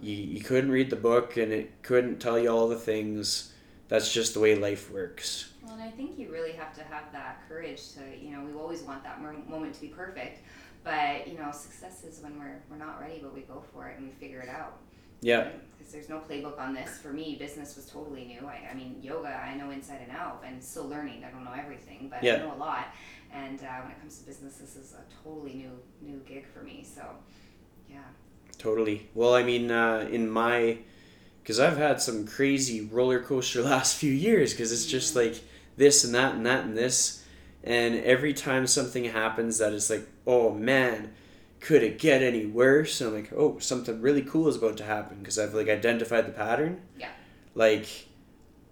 [0.00, 3.52] You, you couldn't read the book and it couldn't tell you all the things.
[3.88, 5.52] That's just the way life works.
[5.62, 8.52] Well, and I think you really have to have that courage to, you know, we
[8.54, 10.40] always want that moment to be perfect,
[10.82, 13.98] but you know, success is when we're we're not ready, but we go for it
[13.98, 14.78] and we figure it out.
[15.20, 15.44] Yeah.
[15.44, 15.60] Because
[15.92, 16.98] there's no playbook on this.
[16.98, 18.46] For me, business was totally new.
[18.46, 21.24] I, I mean, yoga I know inside and out, and still learning.
[21.24, 22.34] I don't know everything, but Yeah.
[22.34, 22.86] I know a lot.
[23.32, 26.62] And uh, when it comes to business, this is a totally new new gig for
[26.62, 26.84] me.
[26.84, 27.02] So,
[27.88, 27.98] yeah.
[28.58, 29.08] Totally.
[29.14, 30.78] Well, I mean, uh, in my,
[31.42, 34.52] because I've had some crazy roller coaster last few years.
[34.52, 35.40] Because it's just like
[35.76, 37.24] this and that and that and this,
[37.64, 41.12] and every time something happens that is like, oh man,
[41.62, 43.00] could it get any worse?
[43.00, 46.26] And I'm like, oh, something really cool is about to happen because I've like identified
[46.26, 46.80] the pattern.
[46.98, 47.08] Yeah.
[47.54, 47.86] Like,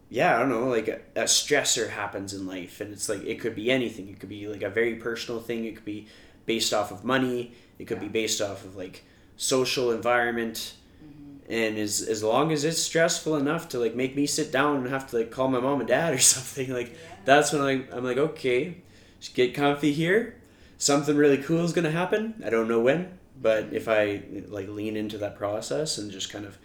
[0.09, 3.39] yeah, I don't know, like a, a stressor happens in life, and it's like it
[3.41, 4.09] could be anything.
[4.09, 5.65] It could be like a very personal thing.
[5.65, 6.09] It could be
[6.47, 7.53] based off of money.
[7.79, 9.05] It could be based off of like
[9.37, 11.53] social environment Mm-hmm.
[11.53, 14.89] and as as long as it's stressful enough to like make me sit down and
[14.89, 16.97] have to like call my mom and dad or something like Yeah.
[17.25, 18.83] that's when I, i'm like okay
[19.19, 20.37] just get comfy here
[20.81, 22.43] something really cool is gonna happen.
[22.45, 26.45] I don't know when but if i like lean into that process and just kind
[26.45, 26.59] of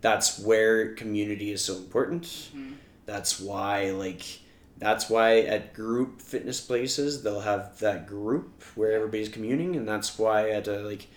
[0.00, 2.22] that's where community is so important.
[2.24, 2.74] Mhm.
[3.04, 4.22] that's why like
[4.78, 10.18] that's why at group fitness places they'll have that group where everybody's communing and that's
[10.18, 11.08] why at a, like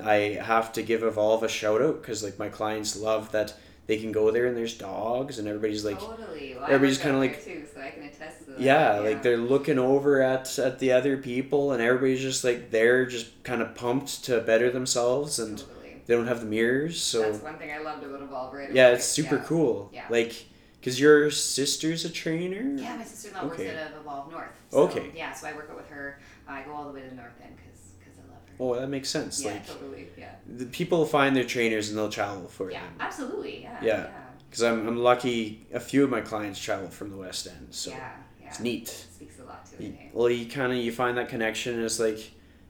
[0.00, 3.52] i have to give evolve a shout out because like my clients love that
[3.86, 6.54] they can go there and there's dogs and everybody's like totally.
[6.56, 8.60] Well, everybody's kind of like- too, so I can attest to that.
[8.60, 13.04] yeah, like they're looking over at at the other people and everybody's just like they're
[13.06, 16.02] just kind of pumped to better themselves and totally.
[16.06, 18.54] they don't have the mirrors so That's one thing I loved about Evolve.
[18.54, 19.42] Right yeah it's super yeah.
[19.44, 20.04] cool Yeah.
[20.08, 20.46] like
[20.80, 23.66] because your sister's a trainer Yeah, my sister-in-law Okay.
[23.68, 24.48] works at uh, Evolve North.
[24.70, 25.10] So, Okay.
[25.16, 26.18] Yeah, so I work out with her.
[26.46, 28.43] I go all the way to the North End because I love her.
[28.60, 30.06] Oh that makes sense yeah, like totally.
[30.16, 30.30] Yeah.
[30.46, 33.62] the people find their trainers and they'll travel for Yeah, them absolutely.
[33.62, 33.78] Yeah.
[33.82, 33.86] Yeah.
[33.96, 34.08] Yeah.
[34.48, 37.90] because I'm, I'm lucky a few of my clients travel from the west end so
[37.90, 38.10] yeah.
[38.40, 38.48] Yeah.
[38.48, 39.80] it's neat it Speaks a lot to it.
[39.82, 40.08] You- eh?
[40.12, 42.18] well you kind of you find that connection and it's like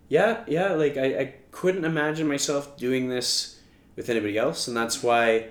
[0.09, 0.73] Yeah, yeah.
[0.75, 3.59] Like I, I couldn't imagine myself doing this
[3.97, 5.47] with anybody else, and that's why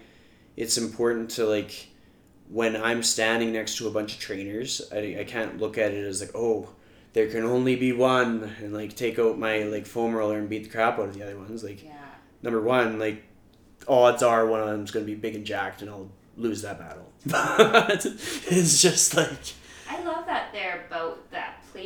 [0.56, 1.88] it's important to like
[2.50, 6.06] when I'm standing next to a bunch of trainers, I, I can't look at it
[6.06, 6.70] as like, oh,
[7.14, 10.64] there can only be one and like take out my like foam roller and beat
[10.64, 11.64] the crap out of the other ones.
[11.64, 11.92] Like Yeah.
[12.42, 13.24] number one, like
[13.88, 17.10] odds are one of them's gonna be big and jacked and I'll lose that battle.
[17.26, 19.40] But it's just like
[19.90, 21.30] I love that they're about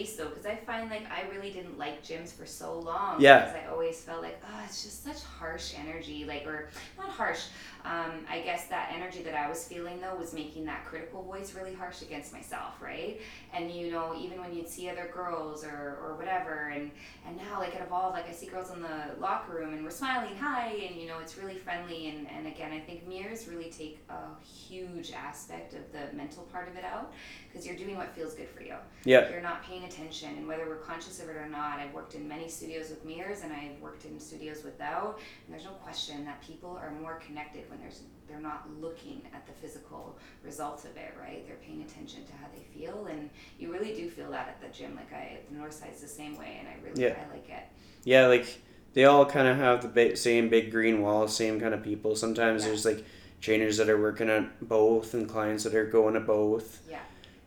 [0.05, 3.19] though, because I find like I really didn't like gyms for so long.
[3.19, 3.39] Yeah.
[3.39, 7.45] Because I always felt like, oh, it's just such harsh energy, like or not harsh.
[7.85, 11.55] Um, I guess that energy that I was feeling though was making that critical voice
[11.55, 13.21] really harsh against myself, right?
[13.53, 16.91] And you know, even when you'd see other girls or, or whatever, and
[17.25, 18.15] and now like it evolved.
[18.15, 21.19] Like I see girls in the locker room and we're smiling, hi, and you know
[21.19, 22.09] it's really friendly.
[22.09, 26.67] And and again, I think mirrors really take a huge aspect of the mental part
[26.67, 27.13] of it out
[27.57, 28.75] because you're doing what feels good for you.
[29.03, 29.29] yeah.
[29.31, 32.27] You're not paying attention, and whether we're conscious of it or not, I've worked in
[32.27, 35.19] many studios with mirrors, and I've worked in studios without.
[35.45, 39.47] And there's no question that people are more connected when there's they're not looking at
[39.47, 41.47] the physical results of it, right?
[41.47, 44.77] They're paying attention to how they feel, and you really do feel that at the
[44.77, 44.95] gym.
[44.95, 47.15] Like I, the North Side's the same way, and I really Yeah.
[47.27, 47.63] I like it.
[48.03, 48.61] Yeah, like
[48.93, 52.15] they all kind of have the same big green wall, same kind of people.
[52.15, 52.69] Sometimes Yeah.
[52.69, 53.03] there's like
[53.41, 56.81] trainers that are working at both and clients that are going to both.
[56.89, 56.99] Yeah.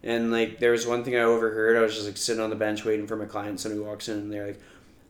[0.02, 1.76] And like there was one thing I overheard.
[1.76, 3.60] I was just like sitting on the bench waiting for my client.
[3.60, 4.60] Somebody walks in and they're like,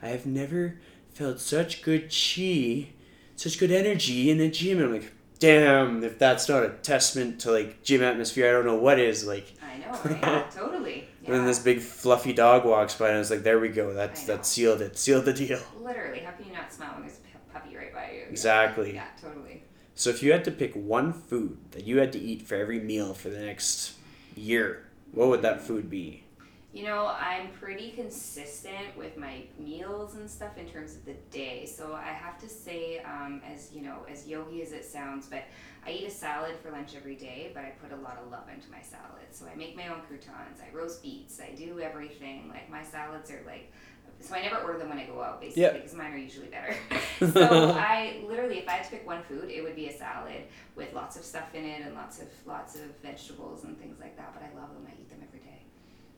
[0.02, 0.76] "I have never
[1.14, 2.88] felt such good chi,
[3.36, 6.02] such good energy in a gym." And I'm like, "Damn!
[6.02, 9.52] If that's not a testament to like gym atmosphere, I don't know what is." Like,
[9.62, 10.50] I know, right?
[10.54, 11.08] totally.
[11.26, 13.92] and then this big fluffy dog walks by, and I was like, "There we go.
[13.94, 14.98] That's that sealed it.
[14.98, 18.10] Sealed the deal." Literally, how can you not smile when there's a puppy right by
[18.14, 18.22] you?
[18.30, 18.94] Exactly.
[18.94, 19.62] Yeah, totally.
[19.94, 22.80] So if you had to pick one food that you had to eat for every
[22.80, 23.92] meal for the next
[24.40, 26.24] year, what would that food be?
[26.72, 31.66] You know, I'm pretty consistent with my meals and stuff in terms of the day.
[31.66, 35.42] So I have to say, um, as you know, as yogi as it sounds, but
[35.84, 38.44] I eat a salad for lunch every day, but I put a lot of love
[38.54, 39.26] into my salad.
[39.32, 42.48] So I make my own croutons, I roast beets, I do everything.
[42.48, 43.72] Like my salads are like,
[44.20, 45.72] so I never order them when I go out, basically, Yeah.
[45.72, 46.74] because mine are usually better.
[47.32, 50.42] so I literally, if I had to pick one food, it would be a salad
[50.76, 54.16] with lots of stuff in it and lots of lots of vegetables and things like
[54.16, 54.32] that.
[54.34, 54.86] But I love them.
[54.86, 55.62] I eat them every day.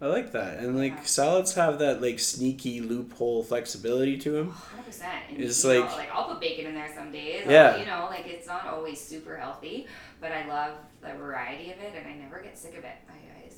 [0.00, 0.59] I like that.
[0.59, 1.03] And like Yeah.
[1.05, 4.48] salads have that like sneaky loophole flexibility to them.
[4.50, 5.11] Oh, hundred percent.
[5.30, 7.44] It's you know, like- like I'll put bacon in there some days.
[7.48, 7.70] Yeah.
[7.72, 9.86] I'll, you know, like it's not always super healthy,
[10.20, 12.96] but I love the variety of it, and I never get sick of it.
[13.09, 13.12] I,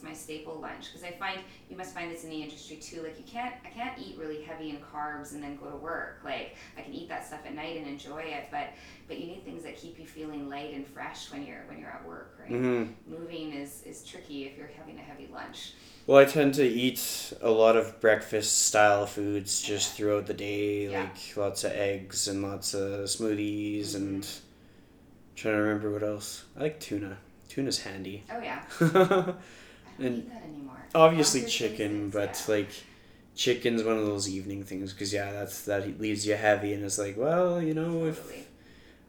[0.05, 1.41] my staple lunch because I find
[1.71, 3.03] you must find this in the industry too.
[3.03, 6.21] Like you can't, I can't eat really heavy in carbs and then go to work.
[6.25, 8.69] Like I can eat that stuff at night and enjoy it, but
[9.09, 11.91] but you need things that keep you feeling light and fresh when you're when you're
[11.91, 12.49] at work, right?
[12.51, 15.73] hmm Moving is is tricky if you're having a heavy lunch.
[16.07, 20.91] Well, I tend to eat a lot of breakfast style foods just throughout the day,
[20.91, 21.01] Yeah.
[21.05, 24.23] like lots of eggs and lots of smoothies and
[25.35, 26.45] trying to remember what else.
[26.59, 27.17] I like tuna.
[27.49, 28.25] Tuna's handy.
[28.31, 28.65] Oh yeah,
[29.99, 30.77] And that anymore.
[30.95, 32.55] Obviously chicken, but yeah.
[32.57, 32.71] like
[33.37, 36.99] chicken's one of those evening things because yeah, that's that leaves you heavy and it's
[36.99, 38.49] like, well, you know, if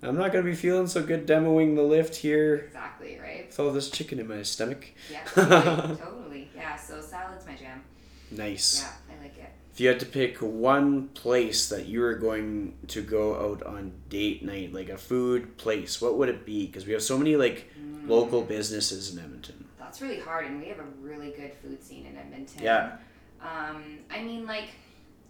[0.01, 3.47] I'm not gonna be feeling so good demoing the lift here Exactly, right?
[3.47, 4.87] with all this chicken in my stomach.
[5.11, 6.49] Yeah, totally, totally.
[6.55, 7.83] Yeah, so salad's my jam.
[8.31, 8.81] Nice.
[8.81, 9.51] Yeah, I like it.
[9.73, 13.91] If you had to pick one place that you were going to go out on
[14.09, 16.65] date night, like a food place, what would it be?
[16.65, 18.07] Because we have so many like Mm.
[18.09, 19.64] local businesses in Edmonton.
[19.95, 22.61] That's really hard, and we have a really good food scene in Edmonton.
[22.61, 22.97] Yeah.
[23.39, 24.67] Um, I mean, like,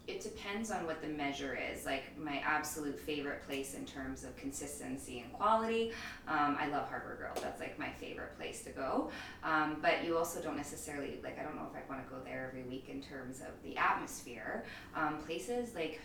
[0.08, 1.86] it depends on what the measure is.
[1.86, 5.92] Like, my absolute favorite place in terms of consistency and quality,
[6.28, 7.44] um, I love Harbor Grill.
[7.44, 9.12] That's like my favorite place to go.
[9.44, 12.20] Um, but you also don't necessarily, like, I don't know if I'd want to go
[12.26, 14.64] there every week in terms of the atmosphere.
[14.96, 16.02] Um, places like,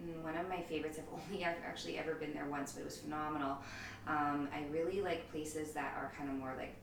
[0.00, 2.98] mm, one of my favorites, I've only actually ever been there once, but it was
[2.98, 3.58] phenomenal.
[4.06, 6.76] Um, I really like places that are kind of more like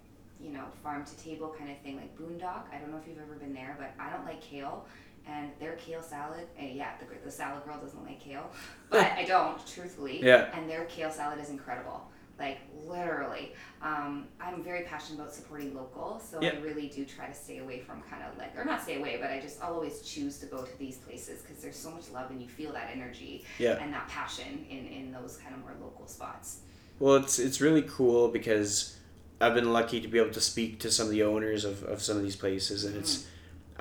[0.46, 2.64] you know, farm to table kind of thing, like Boondock.
[2.74, 4.86] I don't know if you've ever been there, but I don't like kale.
[5.28, 8.52] And their kale salad, eh, yeah, the, the salad girl doesn't like kale,
[8.92, 10.24] but I don't, truthfully.
[10.24, 10.56] Yeah.
[10.56, 12.08] And their kale salad is incredible.
[12.38, 13.54] Like, literally.
[13.82, 16.50] Um, I'm very passionate about supporting local, so Yeah.
[16.52, 19.18] I really do try to stay away from kind of like, or not stay away,
[19.20, 22.10] but I just, I'll always choose to go to these places because there's so much
[22.12, 23.78] love and you feel that energy Yeah.
[23.82, 26.60] and that passion in, in those kind of more local spots.
[27.00, 28.96] Well, it's it's really cool because
[29.42, 32.02] I've been lucky to be able to speak to some of the owners of, of
[32.02, 33.30] some of these places, and it's mm-hmm.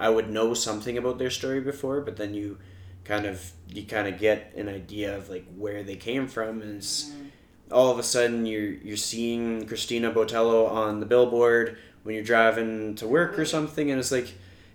[0.03, 2.59] I would know something about their story before, but then you
[3.05, 6.77] kind of you kind of get an idea of like where they came from, and
[6.77, 7.27] it's mm-hmm.
[7.73, 12.95] all of a sudden you're you're seeing Christina Botello on the billboard when you're driving
[12.97, 14.35] to work or something, and it's like,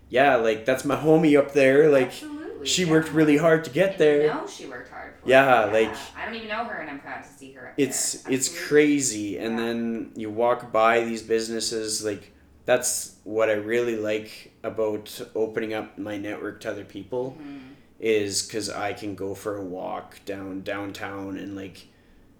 [0.09, 2.07] yeah, like that's my homie up there, like.
[2.07, 2.39] Absolutely.
[2.59, 2.67] Absolutely.
[2.67, 2.91] she yeah.
[2.91, 4.21] worked really hard to get And there.
[4.23, 4.98] You know she worked hard
[5.29, 5.73] Yeah, it.
[5.73, 7.73] like- I don't even know her, and I'm proud to see her.
[7.77, 9.65] It's it's crazy and Yeah.
[9.65, 12.31] then you walk by these businesses like
[12.65, 17.59] that's what i really like about opening up my network to other people Mhm.
[17.99, 21.87] is because i can go for a walk down downtown and like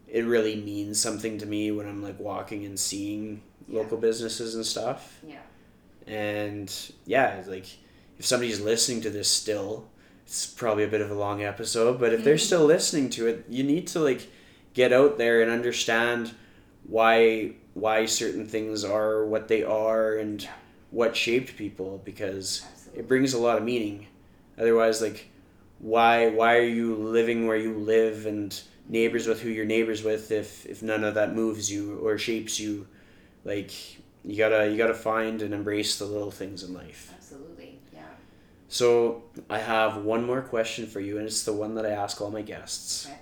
[0.08, 3.80] it really means something to me when i'm like walking and seeing Yeah.
[3.80, 5.42] local businesses and stuff Yeah.
[6.08, 6.72] and
[7.06, 7.66] yeah like
[8.20, 9.88] if somebody's listening to this still
[10.30, 12.40] it's probably a bit of a long episode but if they're Mhm.
[12.46, 14.28] still listening to it you need to like
[14.76, 16.32] get out there and understand
[16.88, 20.48] why why certain things are what they are and
[20.92, 23.00] what shaped people because Absolutely.
[23.00, 24.06] it brings a lot of meaning
[24.58, 25.30] otherwise like
[25.80, 30.30] why why are you living where you live and neighbors with who you're neighbors with
[30.32, 32.86] if if none of that moves you or shapes you
[33.46, 33.72] like
[34.24, 37.14] you gotta you gotta find and embrace the little things in life.
[38.70, 42.22] So i have one more question for you and it's the one that i ask
[42.22, 43.20] all my guests Okay.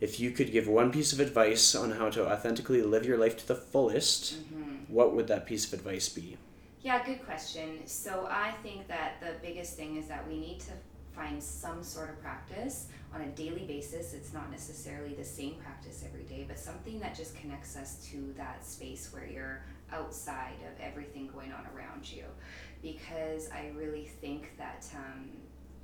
[0.00, 3.36] if you could give one piece of advice on how to authentically live your life
[3.38, 6.36] to the fullest hmm what would that piece of advice be
[6.82, 7.86] Yeah, good question.
[7.86, 10.72] So I think that the biggest thing is that we need to
[11.18, 14.14] find some sort of practice on a daily basis.
[14.14, 18.32] It's not necessarily the same practice every day, but something that just connects us to
[18.36, 19.62] that space where you're
[19.92, 22.24] outside of everything going on around you.
[22.82, 25.30] Because I really think that, um,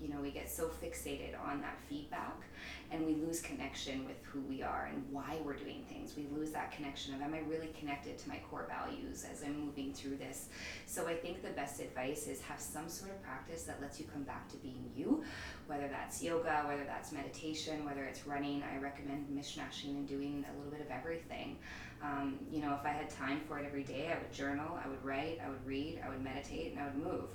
[0.01, 2.43] you know, we get so fixated on that feedback
[2.91, 6.15] and we lose connection with who we are and why we're doing things.
[6.17, 9.65] We lose that connection of, am I really connected to my core values as I'm
[9.65, 10.49] moving through this?
[10.87, 14.07] So I think the best advice is have some sort of practice that lets you
[14.13, 15.25] come back to being you,
[15.67, 18.63] whether that's yoga, whether that's meditation, whether it's running.
[18.63, 21.57] I recommend mishmashing and doing a little bit of everything.
[22.03, 24.89] Um, you know, if I had time for it every day, I would journal, I
[24.89, 27.31] would write, I would read, I would meditate, and I would move.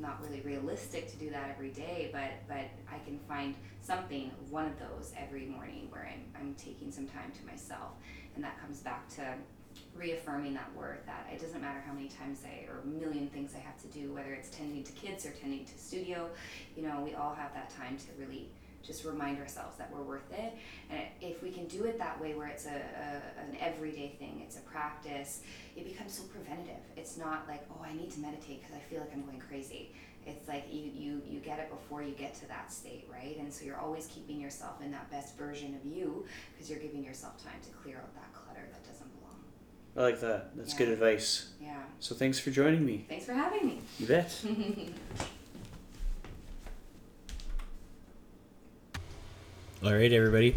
[0.00, 4.66] Not really realistic to do that every day, but but I can find something, one
[4.66, 7.92] of those every morning where I'm, I'm taking some time to myself,
[8.34, 9.34] and that comes back to
[9.94, 13.54] reaffirming that worth that it doesn't matter how many times I or a million things
[13.54, 16.30] I have to do, whether it's tending to kids or tending to studio,
[16.76, 18.48] you know, we all have that time to really
[18.82, 20.52] just remind ourselves that we're worth it.
[20.90, 24.40] And if we can do it that way, where it's a, a an everyday thing,
[24.44, 25.42] it's a practice,
[25.76, 26.82] it becomes so preventative.
[26.96, 29.92] It's not like, oh, I need to meditate because I feel like I'm going crazy.
[30.26, 33.36] It's like you, you you get it before you get to that state, right?
[33.38, 37.02] And so you're always keeping yourself in that best version of you because you're giving
[37.02, 39.38] yourself time to clear out that clutter that doesn't belong.
[39.96, 41.82] i like that that's good advice Yeah.
[42.00, 43.80] so thanks for joining me Thanks for having me.
[43.98, 44.44] you bet
[49.82, 50.56] All right, everybody.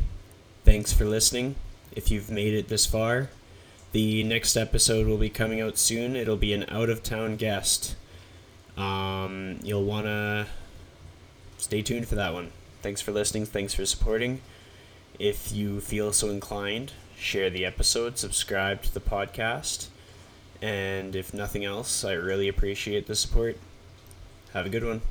[0.66, 1.56] Thanks for listening.
[1.94, 3.30] If you've made it this far,
[3.94, 6.18] the next episode will be coming out soon.
[6.18, 7.96] It'll be an out of town guest.
[8.76, 10.48] Um, you'll want to
[11.58, 12.52] stay tuned for that one.
[12.82, 13.46] Thanks for listening.
[13.46, 14.42] Thanks for supporting.
[15.20, 19.88] If you feel so inclined, share the episode, subscribe to the podcast.
[20.62, 23.58] And if nothing else, I really appreciate the support.
[24.52, 25.02] Have a good one.